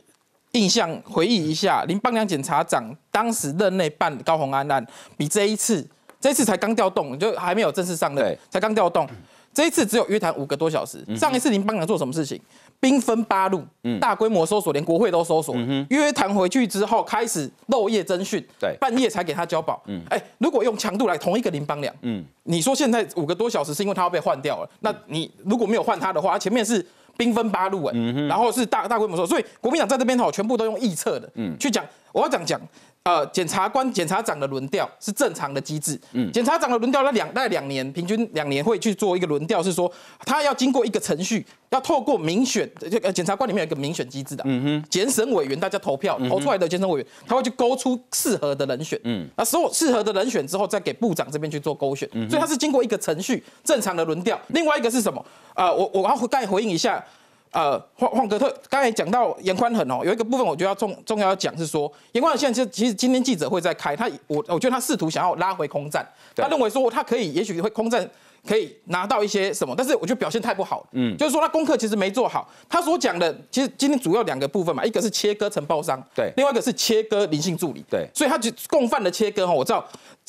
[0.54, 4.84] 印象回忆一下，林邦良检察长当时任内办高红安案，
[5.16, 5.86] 比这一次，
[6.20, 9.06] 这一次才刚调动，就还没有正式上任，才刚调动。
[9.52, 11.04] 这一次只有约谈五个多小时。
[11.16, 12.40] 上一次林邦良做什么事情？
[12.80, 13.62] 兵分八路，
[14.00, 15.56] 大规模搜索，连国会都搜索。
[15.90, 19.82] 约谈回去之后，开始漏夜侦讯，对半夜才给他交保。
[19.86, 24.68] 嗯哎，如果用强度来，同一个林邦良，嗯你说现在五个多小时是因为他要被换掉了？
[24.80, 26.84] 那你如果没有换他的话，前面是。
[27.16, 27.92] 兵分八路哎，
[28.26, 31.84] 然后是大大规模说，所以国民党在这边哈，全部都用臆测的，嗯去讲。
[32.10, 32.60] 我要讲讲
[33.04, 36.00] 呃，检察官、检察长的轮调是正常的机制。
[36.12, 39.92] 嗯，检察长的轮调，那两大概两年，平均两年会去做一个轮调，是说
[40.24, 44.42] 他要经过一个程序，要透过民选，这个检察官里面有一个民选机制的。
[44.46, 48.98] 嗯哼，检审委员大家投票投出来的检审委员，他会去勾出适合的人选。
[49.04, 52.08] 嗯，那所有适合的人选之后，再给部长这边去做勾选。
[52.30, 54.40] 所以他是经过一个程序，正常的轮调。
[54.48, 55.22] 另外一个是什么？
[55.54, 57.04] 呃，我我要刚才回应一下。
[57.54, 68.10] 呃，霍霍格特刚才讲到严宽恒哦，有一个部分我觉得要重重要要讲是说，严宽恒现在其实今天记者会在开，他我我觉得他试图想要拉回空战，他认为说他可以也许会空战。
[68.46, 72.48] 可以拿到一些什么，但是我觉得表现太不好，嗯，就是说他功课其实没做好。
[72.68, 79.86] 他所讲的，其实今天主要两个部分嘛，一个是切割承包商，对，另外一个是切割灵性助理，对，所以他就共犯的切割哈，我知道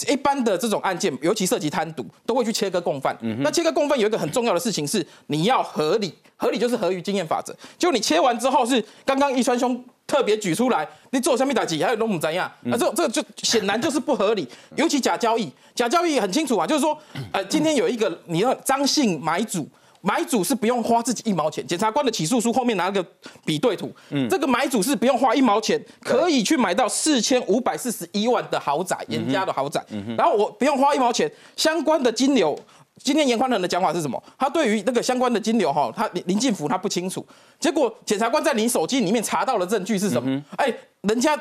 [0.08, 3.17] 一般的这种案件，尤其涉及贪渎，都会去切割共犯。
[3.41, 9.84] 那切割共犯有一个很重要的事情是，你要合理，合理就是合于经验法则，就你切完之后是刚刚一川兄。
[10.07, 12.51] 特别举出来，你做下面打击还有龙母怎样？
[12.61, 16.97] 那这这就显然就是不合理，尤其假交易，假交易很清楚啊，就是说，
[17.31, 19.67] 呃，今天有一个你要张姓买主，
[20.01, 23.03] 买主是不用花自己一毛钱，检察官的起诉书后面拿个
[23.43, 29.83] 比对图，嗯，这个买主是不用花一毛钱，可以去买到四千五百四十一万的豪宅，严家的豪宅，
[30.15, 32.57] 然后我不用花一毛钱，相关的金流。
[33.03, 34.21] 今天严宽仁的讲法是什么？
[34.38, 37.25] 他对于那个相关的金流哈，他林林进福他不清楚。
[37.60, 40.41] 结果检察官在你手机里面查到的证据是什么？
[40.55, 41.38] 哎，人家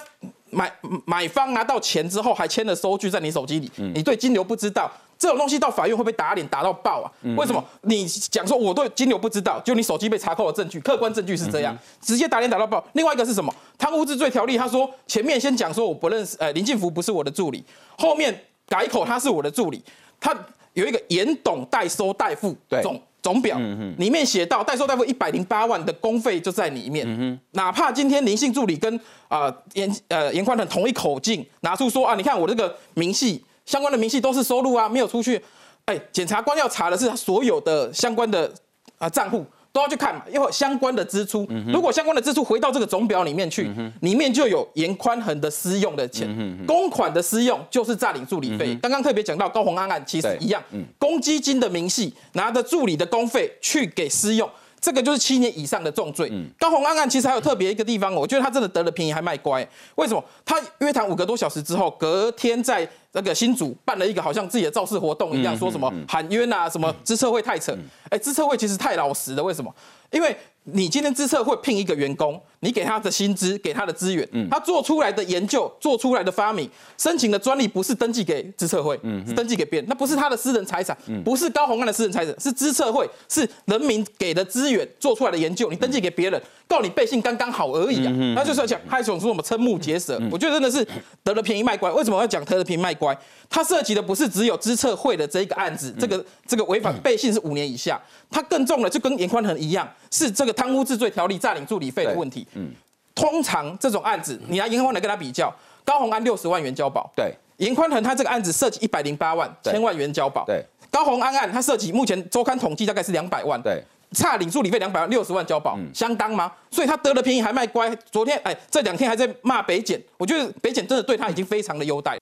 [0.50, 0.70] 买
[1.06, 7.10] 买方拿到钱之后还签了收据在你手机里，你对金流不知道，这种东西到法院会被打脸打到爆啊？
[7.36, 7.64] 为什么？
[7.82, 12.84] 你讲说我对金流不知道，就你手机被查扣的证据，客观证据是这样，直接打脸打到爆。
[12.94, 13.54] 另外一个是什么？
[13.78, 17.64] 贪污治罪条例，他说前面先讲说我不认识，呃，林进福不是我的助理，
[17.96, 18.36] 后面
[18.68, 19.80] 改口他是我的助理，
[20.18, 20.36] 他。
[20.74, 23.58] 有一个严董代收代付总总表，
[23.96, 27.40] 里面写到代收代付一百零八万的公费就在里面。
[27.52, 35.40] 哪怕今天林姓助理跟啊严呃严宽的同一口径拿出说啊，你看我这个明细相关的明细都是收入啊，没有出去。
[35.86, 38.52] 哎，检察官要查的是他所有的相关的
[38.98, 39.44] 啊账户。
[39.74, 43.68] 都要去看嘛，因为相关的支出，如果相关的支出回到这个总表里面去，
[44.02, 48.72] 里面就有严宽恒的私用的钱，公款的私用就是诈领助理费。
[48.80, 50.62] 刚刚特别讲到高鸿安案，其实一样，
[50.96, 54.48] 公积金的明细拿着助理的公费去给私用。
[54.80, 56.30] 这个就是七年以上的重罪。
[56.56, 59.66] 高鸿安案其实还有特别一个地方，我觉得他真的得了便宜还卖乖。
[59.96, 60.22] 为什么？
[60.44, 67.76] 他约谈五个多小时之后，隔天在那个新主办了一个好像自己的造势活动一样，说什么喊冤啊，什么知策会太扯。
[68.10, 69.42] 哎，知策会其实太老实了。
[69.42, 69.74] 为什么？
[70.10, 90.86] 因为你今天知策会聘一个员工，你给他的薪资，给他的资源，他做出来的研究，做出来的发明，申请的专利不是登记给知策会，是登记给别人，那不是他的私人财产，不是高鸿安的私人财产，是知策会，是人民给的资源做出来的研究，你登记给别人，告你背信刚刚好而已啊，那就是要讲害总说什么瞠目结舌，我觉得真的是
[91.24, 91.90] 得了便宜卖乖。
[91.90, 93.03] 为什么要讲得了便宜卖乖？
[93.50, 100.54] 他涉及的不是只有知策会的这一个案子，这个这个违反背信是五年以下，他更重的，就跟严宽恒一样，是这个。
[100.54, 102.70] 贪污治罪条例诈领助理费的问题，嗯，
[103.12, 105.52] 通常这种案子，你拿严宽恒跟他比较，
[105.84, 116.52] 高鸿安六十万元交保，对，严宽恒他这个案子涉及一百零八万千万元交保，对，高鸿安案他涉及目前周刊统计大概是两百万，对，差领助理费两百万六十万交保，相当吗？
[116.70, 122.16] 所以他得了便宜还卖乖，昨天哎这两天还在骂北检，我觉得北检真的对他已经非常的优待。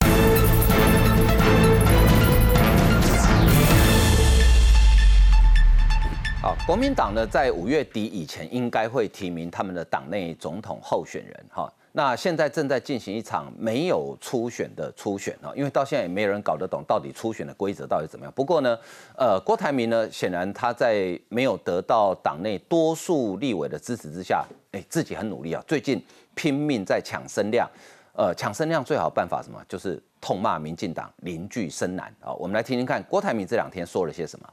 [6.42, 11.46] 好，国民党呢，在五月底以前应该会提名他们的党内总统候选人。
[11.48, 18.32] 哈，那现在正在进行一场没有初选的初选啊，因为到现在也没人搞得懂到底初选的规则到底怎么样。
[18.34, 18.76] 不过呢，
[19.16, 27.70] 呃，郭台铭呢，显然他在没有得到党内多数立委的支持之下，哎，自己很努力啊，最近拼命在抢声量。
[28.14, 29.64] 呃，抢声量最好的办法什么？
[29.68, 32.32] 就是痛骂民进党，邻居深蓝啊。
[32.32, 34.48] 我们来听听看，郭台铭这两天说了些什么。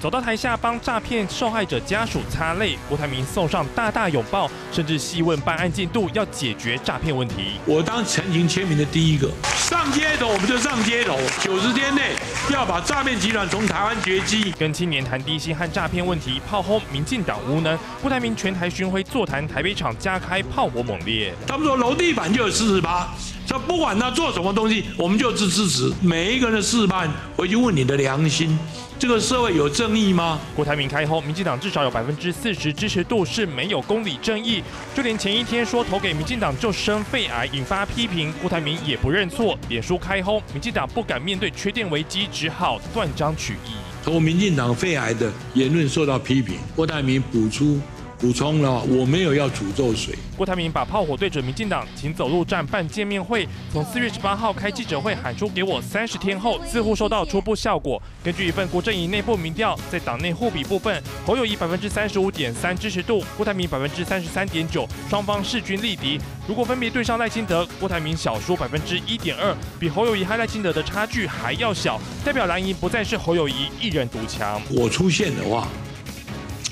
[0.00, 7.52] 走到台下帮诈骗受害者家属擦泪，郭台铭送上大大拥抱，甚至细问办案进度，要解决诈骗问题。
[7.64, 12.12] 我当陈情签名的第一个，上街头我们就上街头，九十天内
[12.50, 14.52] 要把诈骗集团从台湾绝迹。
[14.58, 17.78] 跟青年谈低薪和诈骗问题，炮轰民进党无能。
[18.02, 21.32] 郭台铭全台巡回座谈台北场加开，炮火猛烈。
[21.46, 23.14] 他们说楼地板就有四十八，
[23.54, 25.88] 说不管他做什么东西，我们就支支持。
[26.02, 28.58] 每一个人的示范，回去问你的良心。
[28.98, 30.40] 这个社会有正义吗？
[30.56, 34.60] 郭台铭开后，民进党至少有百分之四十支持度是没有公理正义，
[34.92, 39.56] 就连前一天说投给民进党就生肺癌，引发批评，郭台铭也不认错。
[39.68, 43.74] 脸书开轰，民进党不敢面对缺电危机，只好断章取义。
[44.02, 47.78] 投民进党肺癌的言论受到批评，郭台铭补出
[48.18, 50.14] 补充了，我没有要诅咒谁。
[50.36, 53.46] 郭台铭把炮火对准民进党，请走路站办见面会。
[53.72, 58.00] 从四月十八号开记者会喊出“给我三十天后”，似乎收到初步效果。
[58.22, 66.18] 根据一份国阵营内部民调，在党内互比部分，侯友谊百分之三十五点三支持度，郭台铭百分之三十三点九，双方势均力敌。
[66.48, 74.62] 如果分别对上赖清德，郭台铭小输百分之一点二，比侯友谊和赖清德的差距还要小，代表蓝营不再是侯友谊一人独强。
[74.70, 75.68] 我出现的话，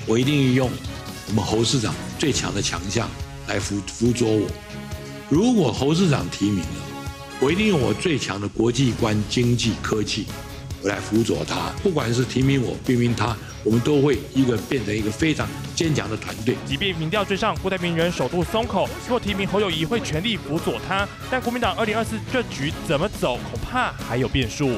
[0.06, 0.70] 我一定用。
[1.28, 3.08] 我们侯市长最强的强项
[3.48, 4.46] 来辅辅佐我。
[5.28, 6.82] 如果侯市长提名了，
[7.40, 10.26] 我一定用我最强的国际观、经济、科技，
[10.82, 11.72] 来辅佐他。
[11.82, 16.54] 不管是提名我、提名他，我们都会一个变成一个非常坚强的团队。
[16.66, 21.08] 即便民调追上，郭台铭人首度松口，若提名侯友谊会全力辅佐他。
[21.30, 24.70] 但国民党二零二四这局怎么走，恐怕还有变数。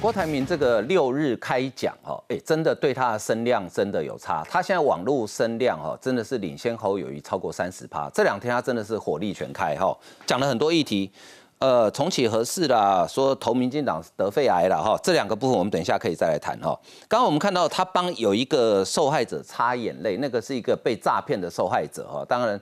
[0.00, 4.44] 郭台铭这个六日开讲哈，哎，真的对他的声量真的有差。
[4.48, 8.08] 他现在网络声量哈，真的是领先侯友谊超过三十趴。
[8.10, 11.10] 这两天他真的是火力全开哈，讲了很多议题，
[11.58, 16.78] 呃，重启合适啦，说投民进党得肺癌了哈，这两个部分我们等一下可以再来谈哈。
[17.08, 22.58] 刚刚我们看到他帮有一个受害者擦眼泪，那个是一个被诈骗的受害者哈，当然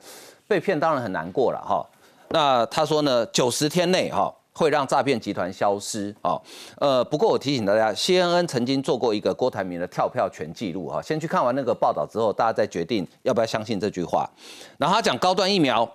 [0.49, 1.85] 被骗当然很难过了哈。
[2.31, 4.33] 那他说呢，九十天内哈。
[4.53, 6.39] 会让诈骗集团消失啊？
[6.79, 11.01] 呃，不过我提醒大家，CNN 曾经做过一个郭台铭的跳票全记录哈。
[11.01, 14.29] 先去看完那个报道之后，大家再决定要不要相信这句话。
[14.79, 15.91] 然后他讲高端疫苗，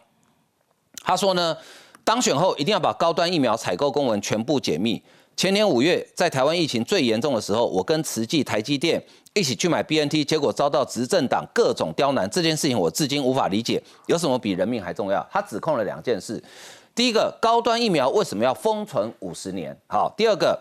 [1.03, 1.55] 他说呢，
[2.03, 5.01] 当选后一定要把高端疫苗采购公文全部解密。
[5.35, 8.99] 前年五月，在台湾疫情最严重的时候，我跟慈济、台积电
[9.35, 12.27] 一起去买 BNT，结果遭到执政党各种刁难。
[12.27, 15.23] 这件事情我至今无法理解，有什么比人命还重要？
[15.31, 16.43] 他指控了两件事。
[16.97, 19.79] 第一个高端疫苗为什么要封存五十年？
[19.85, 20.59] 好，第二个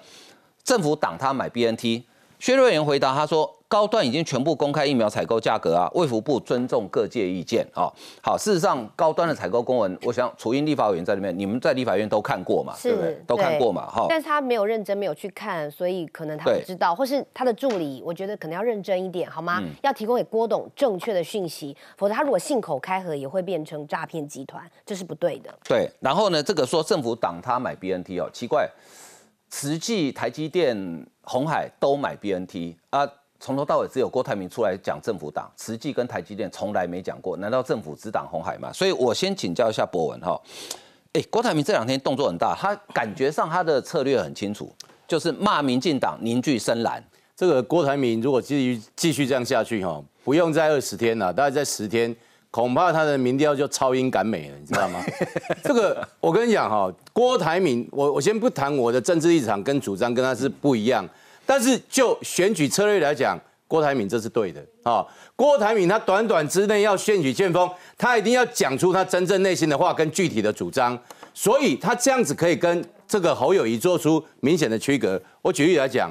[0.62, 2.02] 政府挡他买 BNT，
[2.38, 3.55] 薛瑞元回答他说。
[3.68, 7.92] 高端已经全部公开疫苗采购价格啊，卫福部尊重各界意见啊。
[8.22, 12.74] 好，事实上高端的采购公文，我想楚英立法委员在里面，你们在立法院都看过嘛？
[12.80, 13.14] 对不对？
[13.26, 13.86] 都看过嘛？
[13.86, 14.06] 哈。
[14.08, 19.60] 但是他没有认真，没有去看，所以可能他不知道，或是他的助理，我觉得可能要认真一点，好吗？
[19.82, 25.52] 要提供给郭董正确的讯息，否则他如果信口开河，也会变成诈骗集团，这是不对的。
[25.68, 28.70] 对，然后呢，这个说政府挡他买 BNT 哦，奇怪，
[29.48, 33.08] 慈济、台积电、红海都买 BNT 啊。
[33.46, 38.72] 从头到尾只有郭台铭出来讲政府党，慈济跟台积电从来没讲过，难道政府只挡红海吗？
[38.72, 40.36] 所以我先请教一下博文哈，
[41.12, 44.74] 哎，郭台铭这两天动作很大，他感觉上他的策略很清楚，
[45.06, 47.00] 就是骂民进党凝聚深蓝。
[47.36, 52.12] 这个郭台铭如果继续继续这样下去哈，不用再二十天了，大概在十天，
[52.50, 55.00] 恐怕他的民调就超英赶美了，你知道吗？
[55.62, 61.08] 这个我跟你讲哈，郭台铭，我我先不谈我的政治立场跟主张跟他是不一样。
[61.46, 65.06] 但是就选举策略来讲，郭台铭这是对的啊。
[65.34, 70.98] 郭台铭他短短之内要选举建锋，他一定要讲出他真正内心的话跟具体的主张，
[71.32, 75.20] 所以他这样子可以跟这个侯友谊做出明显的区隔。
[75.40, 76.10] 我举例来讲，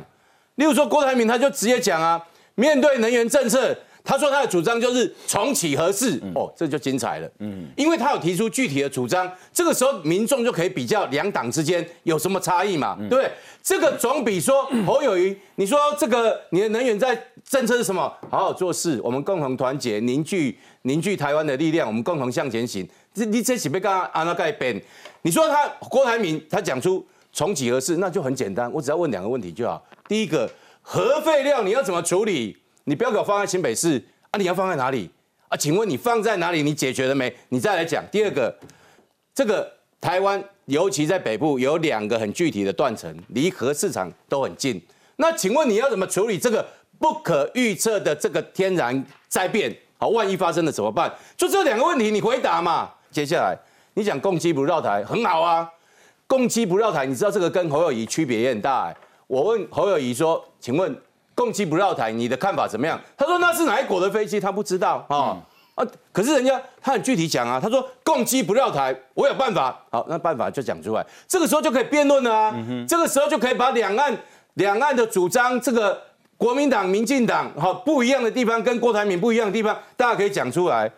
[0.55, 2.23] 例如说郭台铭他就直接讲啊，
[2.55, 3.77] 面对能源政策。
[4.05, 13.31] 他说他的主张就是重启核试，哦，这就精彩了，嗯，因为他有提出具体的主张，这个时候民众就可以比较两党之间有什么差异嘛，对不对？
[13.63, 18.01] 这个总比说侯友谊，你说这个你的能源在政策是什么？
[18.29, 22.87] 好好做事，我们共同团结，凝聚凝聚台湾的力量，我们共同向前行。
[23.11, 24.79] 这你这起被刚刚阿那盖变，
[25.23, 29.83] 你说他郭台铭他讲出重启核试，那就很简单，我只要问两个问题就好。
[30.07, 30.47] 第一个，
[30.83, 32.55] 核废料你要怎么处理？
[32.85, 34.37] 你不要给我放在新北市啊！
[34.37, 35.09] 你要放在哪里
[35.49, 35.57] 啊？
[35.57, 36.61] 请问你放在哪里？
[36.61, 37.35] 你解决了没？
[37.49, 38.55] 你再来讲第二个，
[39.33, 44.79] 这个台湾尤其在北部有两个很具体的断层，离核市场都很近。
[45.15, 46.63] 那请问你要怎么处理这个
[46.99, 49.75] 不可预测的这个天然灾变？
[49.97, 51.11] 好，万一发生了怎么办？
[51.35, 52.91] 就这两个问题，你回答嘛。
[53.09, 53.57] 接下来
[53.95, 55.67] 你讲共机不绕台很好啊，
[56.27, 58.95] 共机不绕台，你知道这个跟侯友谊区别也很大。
[59.25, 60.95] 我问侯友谊说，请问？
[61.35, 62.99] 共机不绕台，你的看法怎么样？
[63.17, 65.37] 他说那是哪一国的飞机，他不知道啊
[65.75, 65.85] 啊！
[66.13, 69.77] 可是人家他很具体讲啊，他说共机不绕台，我有办法。
[69.91, 72.55] 好，那办法就讲出来，这个时候就可以辩论了啊。
[72.87, 74.17] 这个时候就可以把两岸
[74.53, 76.01] 两岸的主张，这个
[76.37, 80.89] 国民党、民进党哈不一样的地方，跟郭台铭不一样的地方，大家可以讲出来。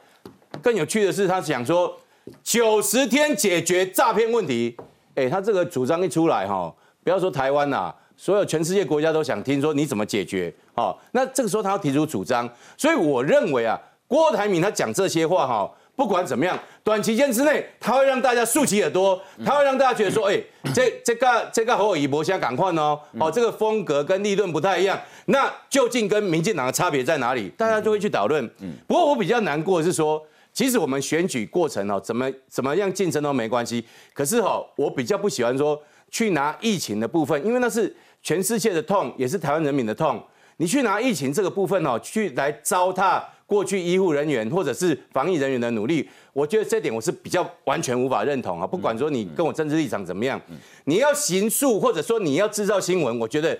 [0.61, 1.97] 更有趣的是，他讲说
[2.43, 4.77] 九十天解决诈骗问题。
[5.15, 6.71] 哎，他这个主张一出来哈，
[7.03, 7.91] 不要说台湾呐。
[8.17, 20.41] 所有全世界国家都想听说你怎么解决，好，那这个时候他要提出主张，所以我认为啊，郭台铭他讲这些话哈，不管怎么样，短期间之内，他会让大家竖起耳朵，他会让大家觉得说，哎，
[20.73, 27.49] 这这个这个侯友谊博现在赶快哦，哦，这个风格跟立论不太一样，那究竟跟民进党的差别在哪里？
[27.55, 28.49] 大家就会去讨论。
[28.87, 30.21] 不过我比较难过的是说。
[30.53, 33.85] 其实我们选举过程哦，怎么怎么样竞争都没关系。
[34.11, 37.95] 可是哈，我比较不喜欢说去拿疫情的部分，因为那是
[38.27, 40.21] 全世界的痛，也是台湾人民的痛。
[40.57, 48.67] 你去拿疫情这个部分哦，去来糟蹋过去医护人员或者是防疫人员的努力，我觉得这点我是比较完全无法认同啊。
[48.67, 50.37] 不管说你跟我政治立场怎么样，
[50.83, 53.57] 你要行诉或者说你要制造新闻，我觉得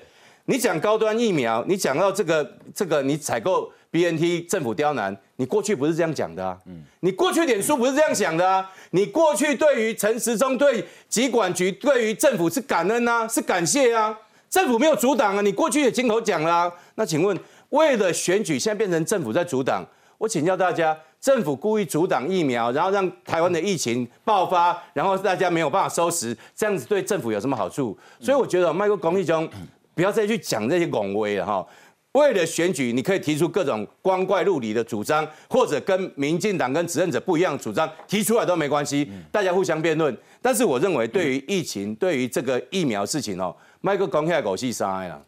[0.47, 3.72] 你讲高端疫苗，你讲到这个这个你采购。
[3.89, 6.57] B N T 政府刁难，你过去不是这样讲的啊？
[6.65, 8.70] 嗯，你过去脸书不是这样想的啊？
[8.91, 14.15] 你过去对于陈时中、对疾管局、对于政府是感恩啊，是感谢啊？
[14.50, 16.72] 政府没有阻挡啊，你过去也亲口讲了。
[16.95, 17.38] 那请问，
[17.70, 19.86] 为了选举，现在变成政府在阻挡？
[20.18, 27.95] 我请教大家，政府故意阻挡疫苗，然后让台湾的疫情爆发，然后大家没有办法收拾，这样子对政府有什么好处？
[28.20, 29.48] 所以我觉得，麦克公益中
[29.93, 31.66] 不要再去讲这些拱威了哈。
[32.14, 40.18] 为了选举，你可以提出各种光怪陆离的主张，或者跟民进党跟执政者不一样的主张，提出来都没关系，大家互相辩论。
[40.41, 45.22] 但是我认为，对于疫情，对于这个疫苗事情哦，麦克公开狗戏杀了。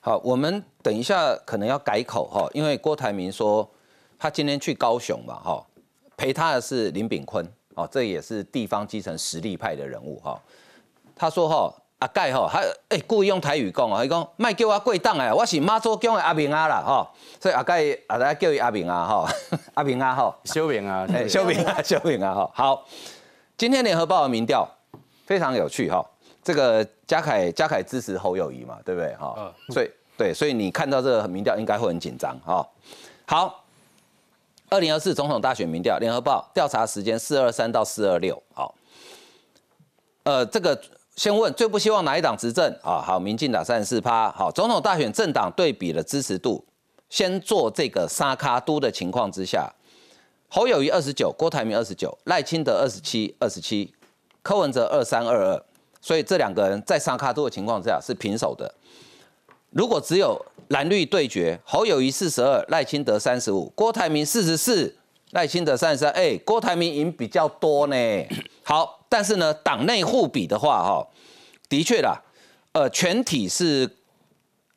[0.00, 3.68] 好，我们等一下可能要改口哈，因为郭台铭说
[4.18, 5.64] 他今天去高雄嘛哈，
[6.16, 10.40] 陪他的是林炳坤哦，这也是地方基层实力派的人物哈。
[11.16, 11.74] 他说哈。
[12.00, 17.08] 阿盖吼，还诶故意用台语讲哦，伊讲卖叫我贵档哎，我是妈祖讲的阿明啊啦吼，
[17.40, 19.26] 所以阿盖阿来叫伊阿明啊吼，
[19.72, 22.50] 阿明啊吼，小明啊，小明啊，小明啊吼。
[22.52, 22.84] 好，
[23.56, 24.68] 今天联合报的民调
[25.24, 26.04] 非常有趣哈，
[26.44, 29.52] 这个嘉凯嘉凯支持侯友谊嘛，对不对哈？
[29.70, 32.64] 所以对，所以你看到这个民调应该会很紧张哈。
[33.26, 33.64] 好，
[34.68, 38.74] 二零二四总统大选民调，联合报调查时间四二三到四二六，好，
[40.22, 40.78] 呃这个。
[41.16, 42.98] 先问最不希望哪一党执政啊？
[43.00, 44.28] 好，民进党三十四趴。
[44.32, 46.66] 好，总统大选政党对比的支持度，
[47.08, 49.72] 先做这个沙卡都的情况之下，
[50.48, 53.94] 侯友谊二十九，郭台铭二十九，赖清德二十七，二十七，
[54.42, 55.64] 柯文哲二三二二。
[56.04, 58.70] 所以这两个人在沙卡都的情况下是平手的。
[59.70, 60.38] 如果只有
[60.68, 64.94] 蓝绿对决，侯友谊四十二，赖清德三十五，郭台铭四十四，
[65.30, 66.10] 赖清德三十三。
[66.10, 67.96] 哎，郭台铭赢比较多呢。
[68.62, 69.00] 好。
[69.06, 71.06] 但是呢，党内互比的话，哈，
[71.68, 72.20] 的确啦，
[72.72, 73.88] 呃，全体是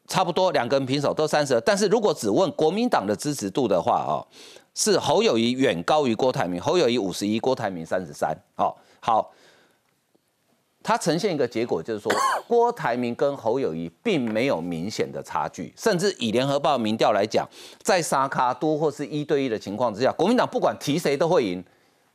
[0.08, 1.62] 差不多两个人平手，都三十二。
[1.62, 4.22] 但是如果只问国民党的支持度的话，哦，
[4.76, 8.38] 是侯友谊远高于郭台铭，侯友谊五十一，郭台铭三十三。
[8.54, 9.32] 好，好，
[10.88, 12.10] 它呈现一个结果，就是说
[12.48, 17.46] 郭台铭跟侯友谊并没有明显的差距，甚至以联合报民调来讲，
[17.84, 21.62] 在沙卡多或是一对一的情况之下，国民党不管提谁都会赢。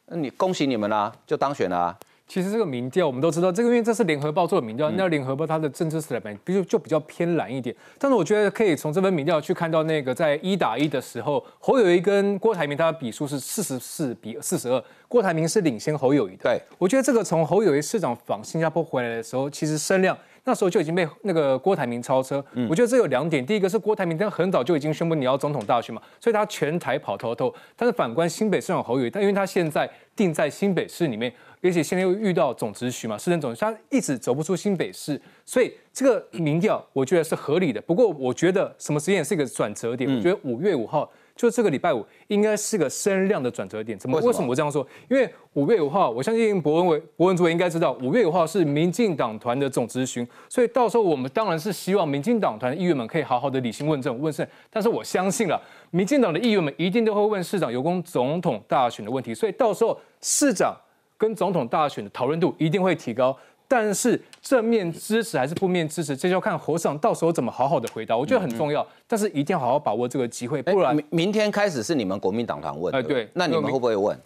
[0.07, 1.95] 那你恭喜你们啦，就当选啦。
[2.33, 7.77] 其实这个民调我们都知道，这个因为这是联合报做的民调，那联合报它的政治色彩比就就比较偏蓝一点。
[7.99, 16.45] 但是我觉得可以从这份民调去看到，那个在一打一的时候，侯友谊跟郭台铭他的比数是四十四比四十二，郭台铭是领先侯友谊的。
[16.45, 20.17] 对，我觉得这个从侯友谊市长访新加坡回来的时候，其实声量。
[20.45, 27.55] 那时候就已经被那个郭台铭超车，我觉得这有两点，第一个是郭台铭他很早就已经宣布你要总统大选嘛，所以他全台跑透透。
[27.77, 31.33] 但是反观新北市长侯友宜，但因为他现在定在新北市里面，
[31.63, 37.81] 而且现在又遇到总执许嘛，市政总，他一直走不出新北市，所以这个民调我觉得是合理的。
[37.83, 40.13] 不过我觉得什么时间是一个转折点？
[40.13, 41.11] 我觉得五月五号。
[41.35, 44.21] 就这个礼拜五应该是个声量的转折点，怎么？
[44.21, 44.49] 为什么？
[44.49, 44.87] 我这样说？
[45.09, 54.47] 因为五月五号，我相信博文伟、博文主委应该知道，五月五号是民进党团的总咨询，所以到时候我们当然是希望民进党团议员们可以好好的理性问政、问政。
[54.71, 55.61] 但是我相信了，
[55.91, 60.77] 民进党的议员们一定都会问市长有关总统大选的问题，所以到时候市长
[61.17, 63.37] 跟总统大选的讨论度一定会提高。
[63.67, 68.85] 但是正面支持还是负面支持，这就要看侯市到时候怎么好好的回答，我觉得很重要。
[69.07, 72.93] 但是一定要好好把握这个机会，不然明明天开始是你们国民党团问。
[72.95, 74.19] 哎，对，那你们会不会问？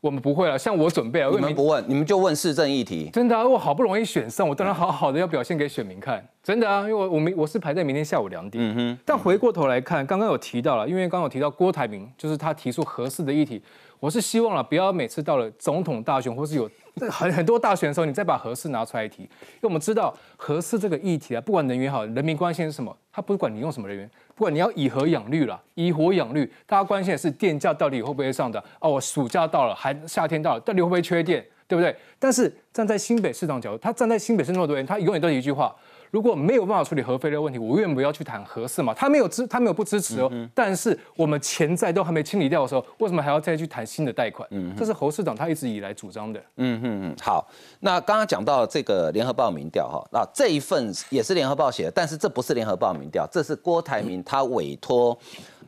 [0.00, 3.10] 我们不会了，像我准备了，你们不问，你们就问市政议题。
[3.12, 6.24] 真的啊，我好不容易选上，我当然好好的要表现给选民看。
[6.44, 8.62] 真的啊，因为我我明我是排在明天下午两点。
[8.62, 8.98] 嗯哼。
[9.04, 13.60] 但回过头来看，刚刚有提到了，因为刚刚有提到郭台铭，就是他提出合适的议题。
[13.98, 16.70] 我是希望了，不要每次到了总统大选或是有
[17.10, 19.22] 很很多大选的时候，你再把合适拿出来提。
[19.22, 19.28] 因
[19.62, 28.62] 为我们知道合适这个议题啊，不管能源好，人民关心是什么，他不管你用什么人源，不管你要以核养绿了，以火养绿，大家关心的是电价到底会不会上涨？
[28.80, 31.44] 哦，我暑假到了，还夏天到了，到底会不会缺电？
[31.68, 31.94] 对不对？
[32.18, 35.74] 但是站在新北市长角度，他站在新北市那么多人，他永远都是一句话：
[36.10, 38.94] 如果没有办法处理核废料问题，我愿不要去谈核四嘛？
[38.94, 40.30] 他没有支，他没有不支持哦。
[40.54, 44.48] 但是我们潜在都还没清理掉的时候，为什么还要再去谈新的贷款？
[44.52, 46.40] 嗯，这是侯市长他一直以来主张的。
[46.56, 47.48] 嗯嗯嗯，好。
[47.80, 55.18] 那刚刚讲到这个联合报民调哈，那这一份也是联合报写的，但是这不是联合报民调，这是郭台铭他委托，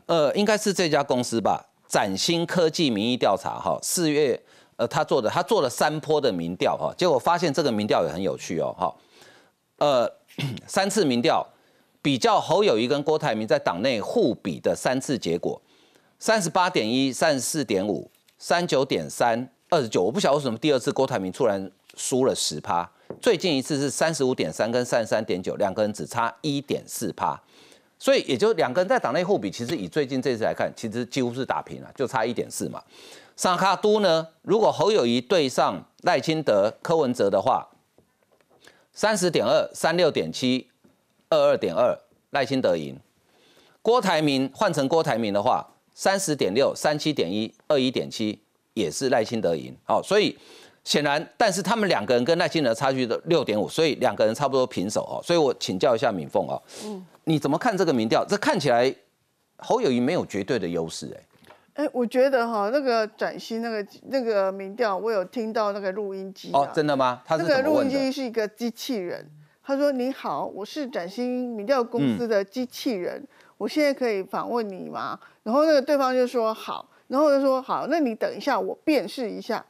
[0.07, 4.41] 呃，应该是这家公司吧，崭新科技民意调查哈，四月
[4.77, 8.95] 呃他做的，他做了三波的民调哈，结果发现这个民调也很有趣哦哈，
[9.79, 10.18] 呃。
[10.67, 11.47] 三次民调
[12.01, 15.61] 比较侯友谊跟郭台铭在党内互比的三次结果，
[16.19, 20.03] 三十八点一、三十四点五、三九点三、二十九。
[20.03, 22.89] 我不晓得为什么第二次郭台铭突然输了十趴，
[23.21, 27.41] 最近一次是三十五点三跟三十三点九，两个人只差一点四趴，
[27.99, 32.81] 所以也就两个人在党内互比，其实以最近这次来看，其实几乎是打平了，就差一点四嘛。
[33.37, 37.69] 上卡都呢，如果侯友谊对上赖清德、柯文哲的话。
[38.99, 40.67] 三十点二，三六点七，
[41.29, 41.97] 二二点二，
[42.31, 42.99] 赖清德赢。
[43.81, 48.41] 郭台铭换成郭台铭的话，三十点六，三七点一，二一点七，
[48.75, 49.73] 也是赖清德赢。
[49.85, 50.37] 好，所以
[50.83, 55.23] 显然，但是他们两个人跟赖清德差距的六点五，所以两个人差不多平手哦。
[55.25, 58.25] 所以我请教一下敏凤啊，嗯，你怎么看这个民调？
[58.25, 58.93] 这看起来
[59.59, 61.23] 侯友谊没有绝对的优势，哎。
[61.79, 67.23] 哎，我觉得哈，那个崭新那个那个民调，我有听到那个录音机哦，真的吗？
[67.29, 69.25] 那个录音机是一个机器人，
[69.63, 73.25] 他说：“你好，我是崭新民调公司的机器人，
[73.57, 79.65] 我现在可以访问你吗？”然后那个对方就说：“好。”然后就说：“好，那你等一下，我辨识一下。”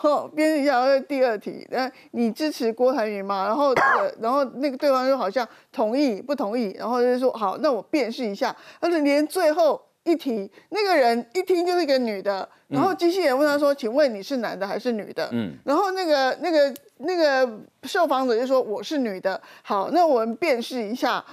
[0.00, 0.98] 哦，辨识一下。
[1.00, 3.44] 第二题，那你支持郭台铭吗？
[3.44, 3.74] 然后，
[4.18, 9.78] 然后那个对方就好像同意不同意，然后就说：“好，那我辨识一下。”而且连最后。
[10.04, 21.24] 一提那个人一听就是一个女的，然后机器人问他说：“请问你是男的还是女的？”嗯，然后那个那个那个受访者就说：“我是女的。”好，那我们辨识一下。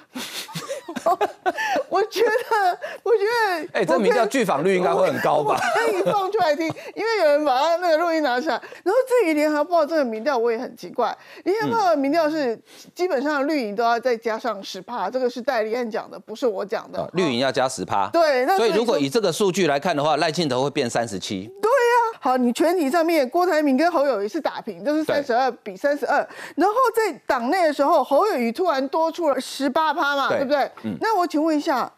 [1.89, 5.59] 我觉得，我觉得，哎，这名叫拒访率应该会很高吧？
[5.75, 6.65] 可以放出来听，
[6.95, 8.55] 因为有人把他那个录音拿出来。
[8.83, 11.15] 然后至于联合报这个民调，我也很奇怪。
[11.43, 12.59] 联合报的民调是
[12.93, 17.09] 基本上绿营都要再加上十趴，这个是戴立安讲的，不是我讲的。
[17.13, 18.09] 绿营要加十趴。
[18.09, 21.51] 对，那所以如果以这个数据来看的话，赖清德会变三十七。
[21.61, 26.17] 对呀，好，你全体上面郭台铭跟侯友谊是打平，就是三十二比三十二。
[26.55, 30.60] 然后在党内的时候，侯友谊突然多出了十八趴嘛，对不对？
[30.99, 31.91] 那我请问一下。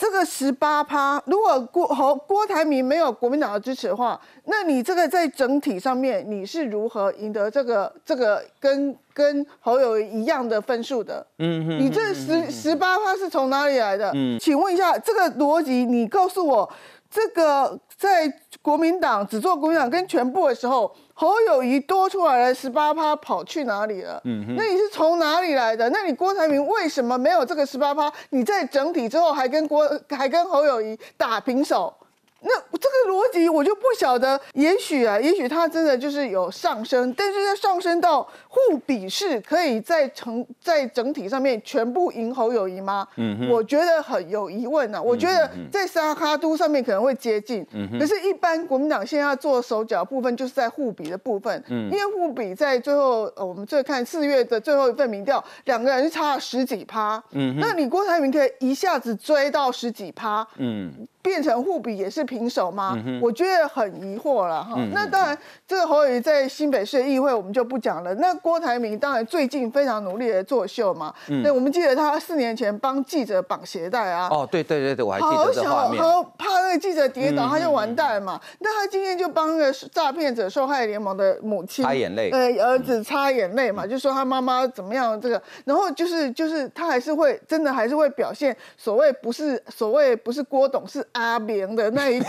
[0.00, 11.26] 这个十八趴，如果郭侯郭台铭没有国民党的支持的话，那你这个在整体上面你是如何赢得这个这个跟跟侯友一样的分数的？
[11.40, 14.12] 嗯哼，你这十十八趴是从哪里来的？
[14.14, 16.72] 嗯，请问一下这个逻辑，你告诉我，
[17.10, 20.94] 这个在国民党只做国民党跟全部的时候。
[21.20, 24.20] 侯友谊多出来的十八趴跑去哪里了？
[24.24, 25.90] 嗯，那你是从哪里来的？
[25.90, 28.08] 那你郭台铭为什么没有这个十八趴？
[28.30, 31.92] 你在整体之后还跟郭还跟侯友谊打平手？
[32.40, 43.06] 那这个逻辑我就不晓得，也许啊，也许他真的就是有上升，但是在上升到互比是可以在成在整体上面全部赢侯友谊吗？
[43.16, 45.02] 嗯，我觉得很有疑问啊。
[45.02, 61.08] 我觉得在沙卡都上面可能会接近，嗯可是，一般国民党现在要做手脚部分，就是在互比的部分，嗯，因为互比在最后，呃，我们最看四月的最后一份民调，两个人差了十几趴，嗯，那你郭台铭可以一下子追到十几趴，嗯。
[61.28, 62.96] 变成互比也是平手吗？
[63.20, 64.80] 我觉得很疑惑了哈。
[64.94, 68.14] 那当然，这个侯友谊在新北市议会我们就不讲了。
[68.14, 71.12] 那郭台铭当然最近非常努力的作秀嘛。
[71.44, 74.26] 那我们记得他四年前帮记者绑鞋带啊。
[74.30, 76.02] 哦，对对对对，我还记得这画面。
[76.02, 78.40] 好怕那个记者跌倒，他就完蛋嘛。
[78.60, 85.42] 那他今天就帮那个诈骗者受害联盟的母亲擦眼泪，呃，儿子擦眼泪嘛，就说他妈妈怎么样这个。
[85.66, 91.06] 然后就是就是他还是会真的还是会表现所谓不是所谓不是郭董是。
[91.18, 92.22] 阿明的那一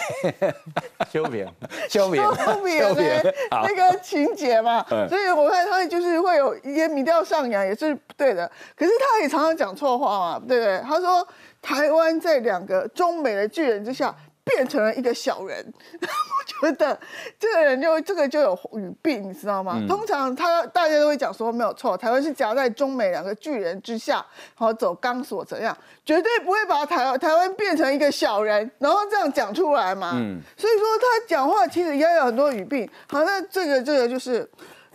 [1.12, 1.48] 修明
[1.90, 10.80] 修明修明的那个情节嘛，所以我看他就是会有一些民调上扬也是对的，可是他也常常讲错话嘛，对不对？
[10.80, 11.28] 他说
[11.62, 14.16] 台湾在两个中美的巨人之下。
[14.50, 15.66] 变成了一个小人，
[16.02, 17.00] 我觉得
[17.40, 19.82] 这个人就这个就有语病，你知道吗？
[19.88, 24.16] 通常他大家都会讲说没有错，台湾是夹在中美两个巨人之下，
[24.58, 25.76] 然后走钢索怎样，
[26.06, 30.12] 绝对不会把台台湾变成一个小人，然后这样讲出来嘛。
[30.16, 32.90] 嗯，所以说他讲话其实也有很多语病。
[33.08, 34.50] 好，那这个这个就是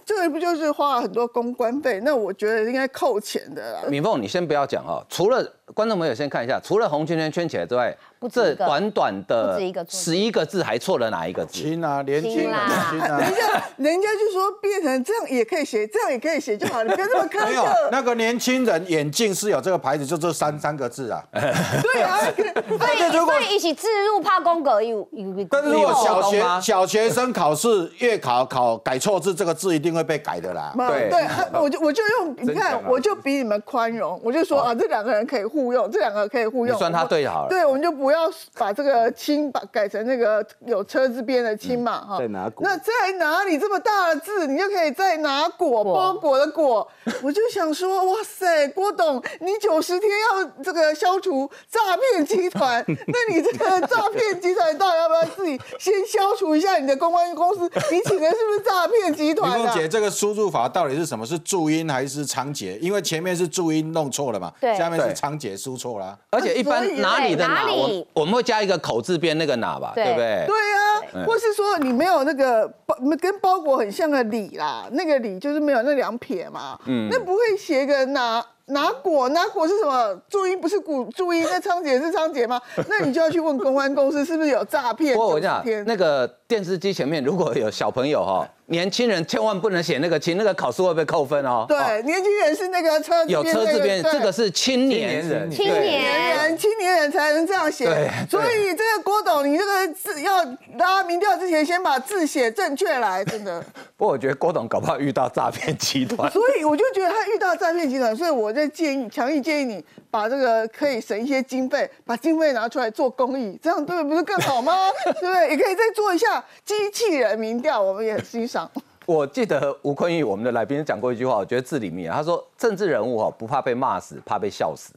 [0.05, 2.01] 这个不就是花了很多公关费？
[2.05, 3.83] 那我觉得应该扣钱的啦。
[3.89, 5.53] 敏凤，你先不要讲哦，除了。
[5.73, 11.55] 观众朋友先看一下，除了红圈圈圈起来之外，这不止一个短短不的止一个错十一个字还错了哪一个字？
[11.55, 13.19] 亲啊，年轻亲啊，年轻啊。
[13.19, 17.89] 人家人家就说变成这样也可以写，这样也可以写就好了，你不要这么苛没有刻。
[17.91, 21.25] 那个年轻人眼镜是有这个牌子，就这三三个字啊。
[21.33, 30.75] 对啊，所以所以一起置入怕公格有有但是如果小学小学生考试月考考改错字，这个字一定会被改的啦。
[30.77, 42.19] 对对，啊我就我就用你看我就比你们宽容，我就说啊，这两个人可以互用，这两个可以互用，算他对好了对，我们就不要把这个亲把改成那个有车字边的亲嘛，哈。
[42.19, 46.87] 在哪果那在哪里这么大的字，你就可以在哪果包裹的果。
[47.23, 57.71] 我就想说，哇塞，郭董，你九十天要这个消除诈骗集团， 那你这个诈骗集团到底要不要自己先消除一下你的公关公司？
[57.91, 59.57] 你请的是不是诈骗集团啊？
[59.57, 61.25] 凤姐，这个输入法到底是什么？
[61.25, 62.79] 是注音还是仓颉？
[62.81, 66.19] 因为前面是注音弄错了嘛，对下面是对仓颉输错了啊。
[66.31, 70.47] 而且一般哪里的哪，我我们会加一个口字边那个哪吧，对对不对？
[70.47, 80.19] 对啊，或是说你没有那个包，跟包裹很像的里啦，那个里就是没有那两撇嘛，嗯，那不会写一个拿拿果，拿果是什么？
[80.29, 82.61] 注音不是古注音，那仓颉是仓颉吗？
[82.89, 85.15] 那你就要去问公关公司是不是有诈骗？
[85.15, 91.65] 不过我跟你讲，那个电视机前面如果有小朋友哈，年轻人千万不能写那个亲，那个考试会被扣分哦。
[91.65, 98.11] 哦对，年轻人是那个车字有车这边，这个是青年人青年年人，青年人才能这样写对。
[98.31, 100.43] 所以这个郭董，你这个字要
[100.79, 103.63] 拉民调之前，先把字写正确来，真的。
[103.97, 106.31] 不过我觉得郭董搞不好遇到诈骗集团。
[106.33, 114.75] 所以我就觉得他遇到诈骗集团，所以我在建议，强力建议你把这个可以省一些经费，把经费拿出来做公益，这样对不是更好吗？
[115.21, 115.51] 对不对？
[115.51, 118.49] 也可以再做一下机器人民调，我们也很
[119.07, 122.13] 我记得吴坤玉我们的来宾讲过一句话，我觉得字里面。
[122.13, 124.95] 他说政治人物哈不怕被骂死，怕被笑死。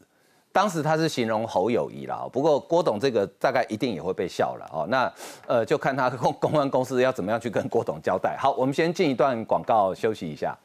[0.52, 4.88] 当时他是形容侯友谊啦，不过郭董这个大概一定也会被笑了哦。
[4.90, 5.12] 那
[5.46, 8.36] 呃就看他公公安公司要怎么样去跟郭董交代。
[8.40, 10.58] 好，我们先进一段广告休息一下。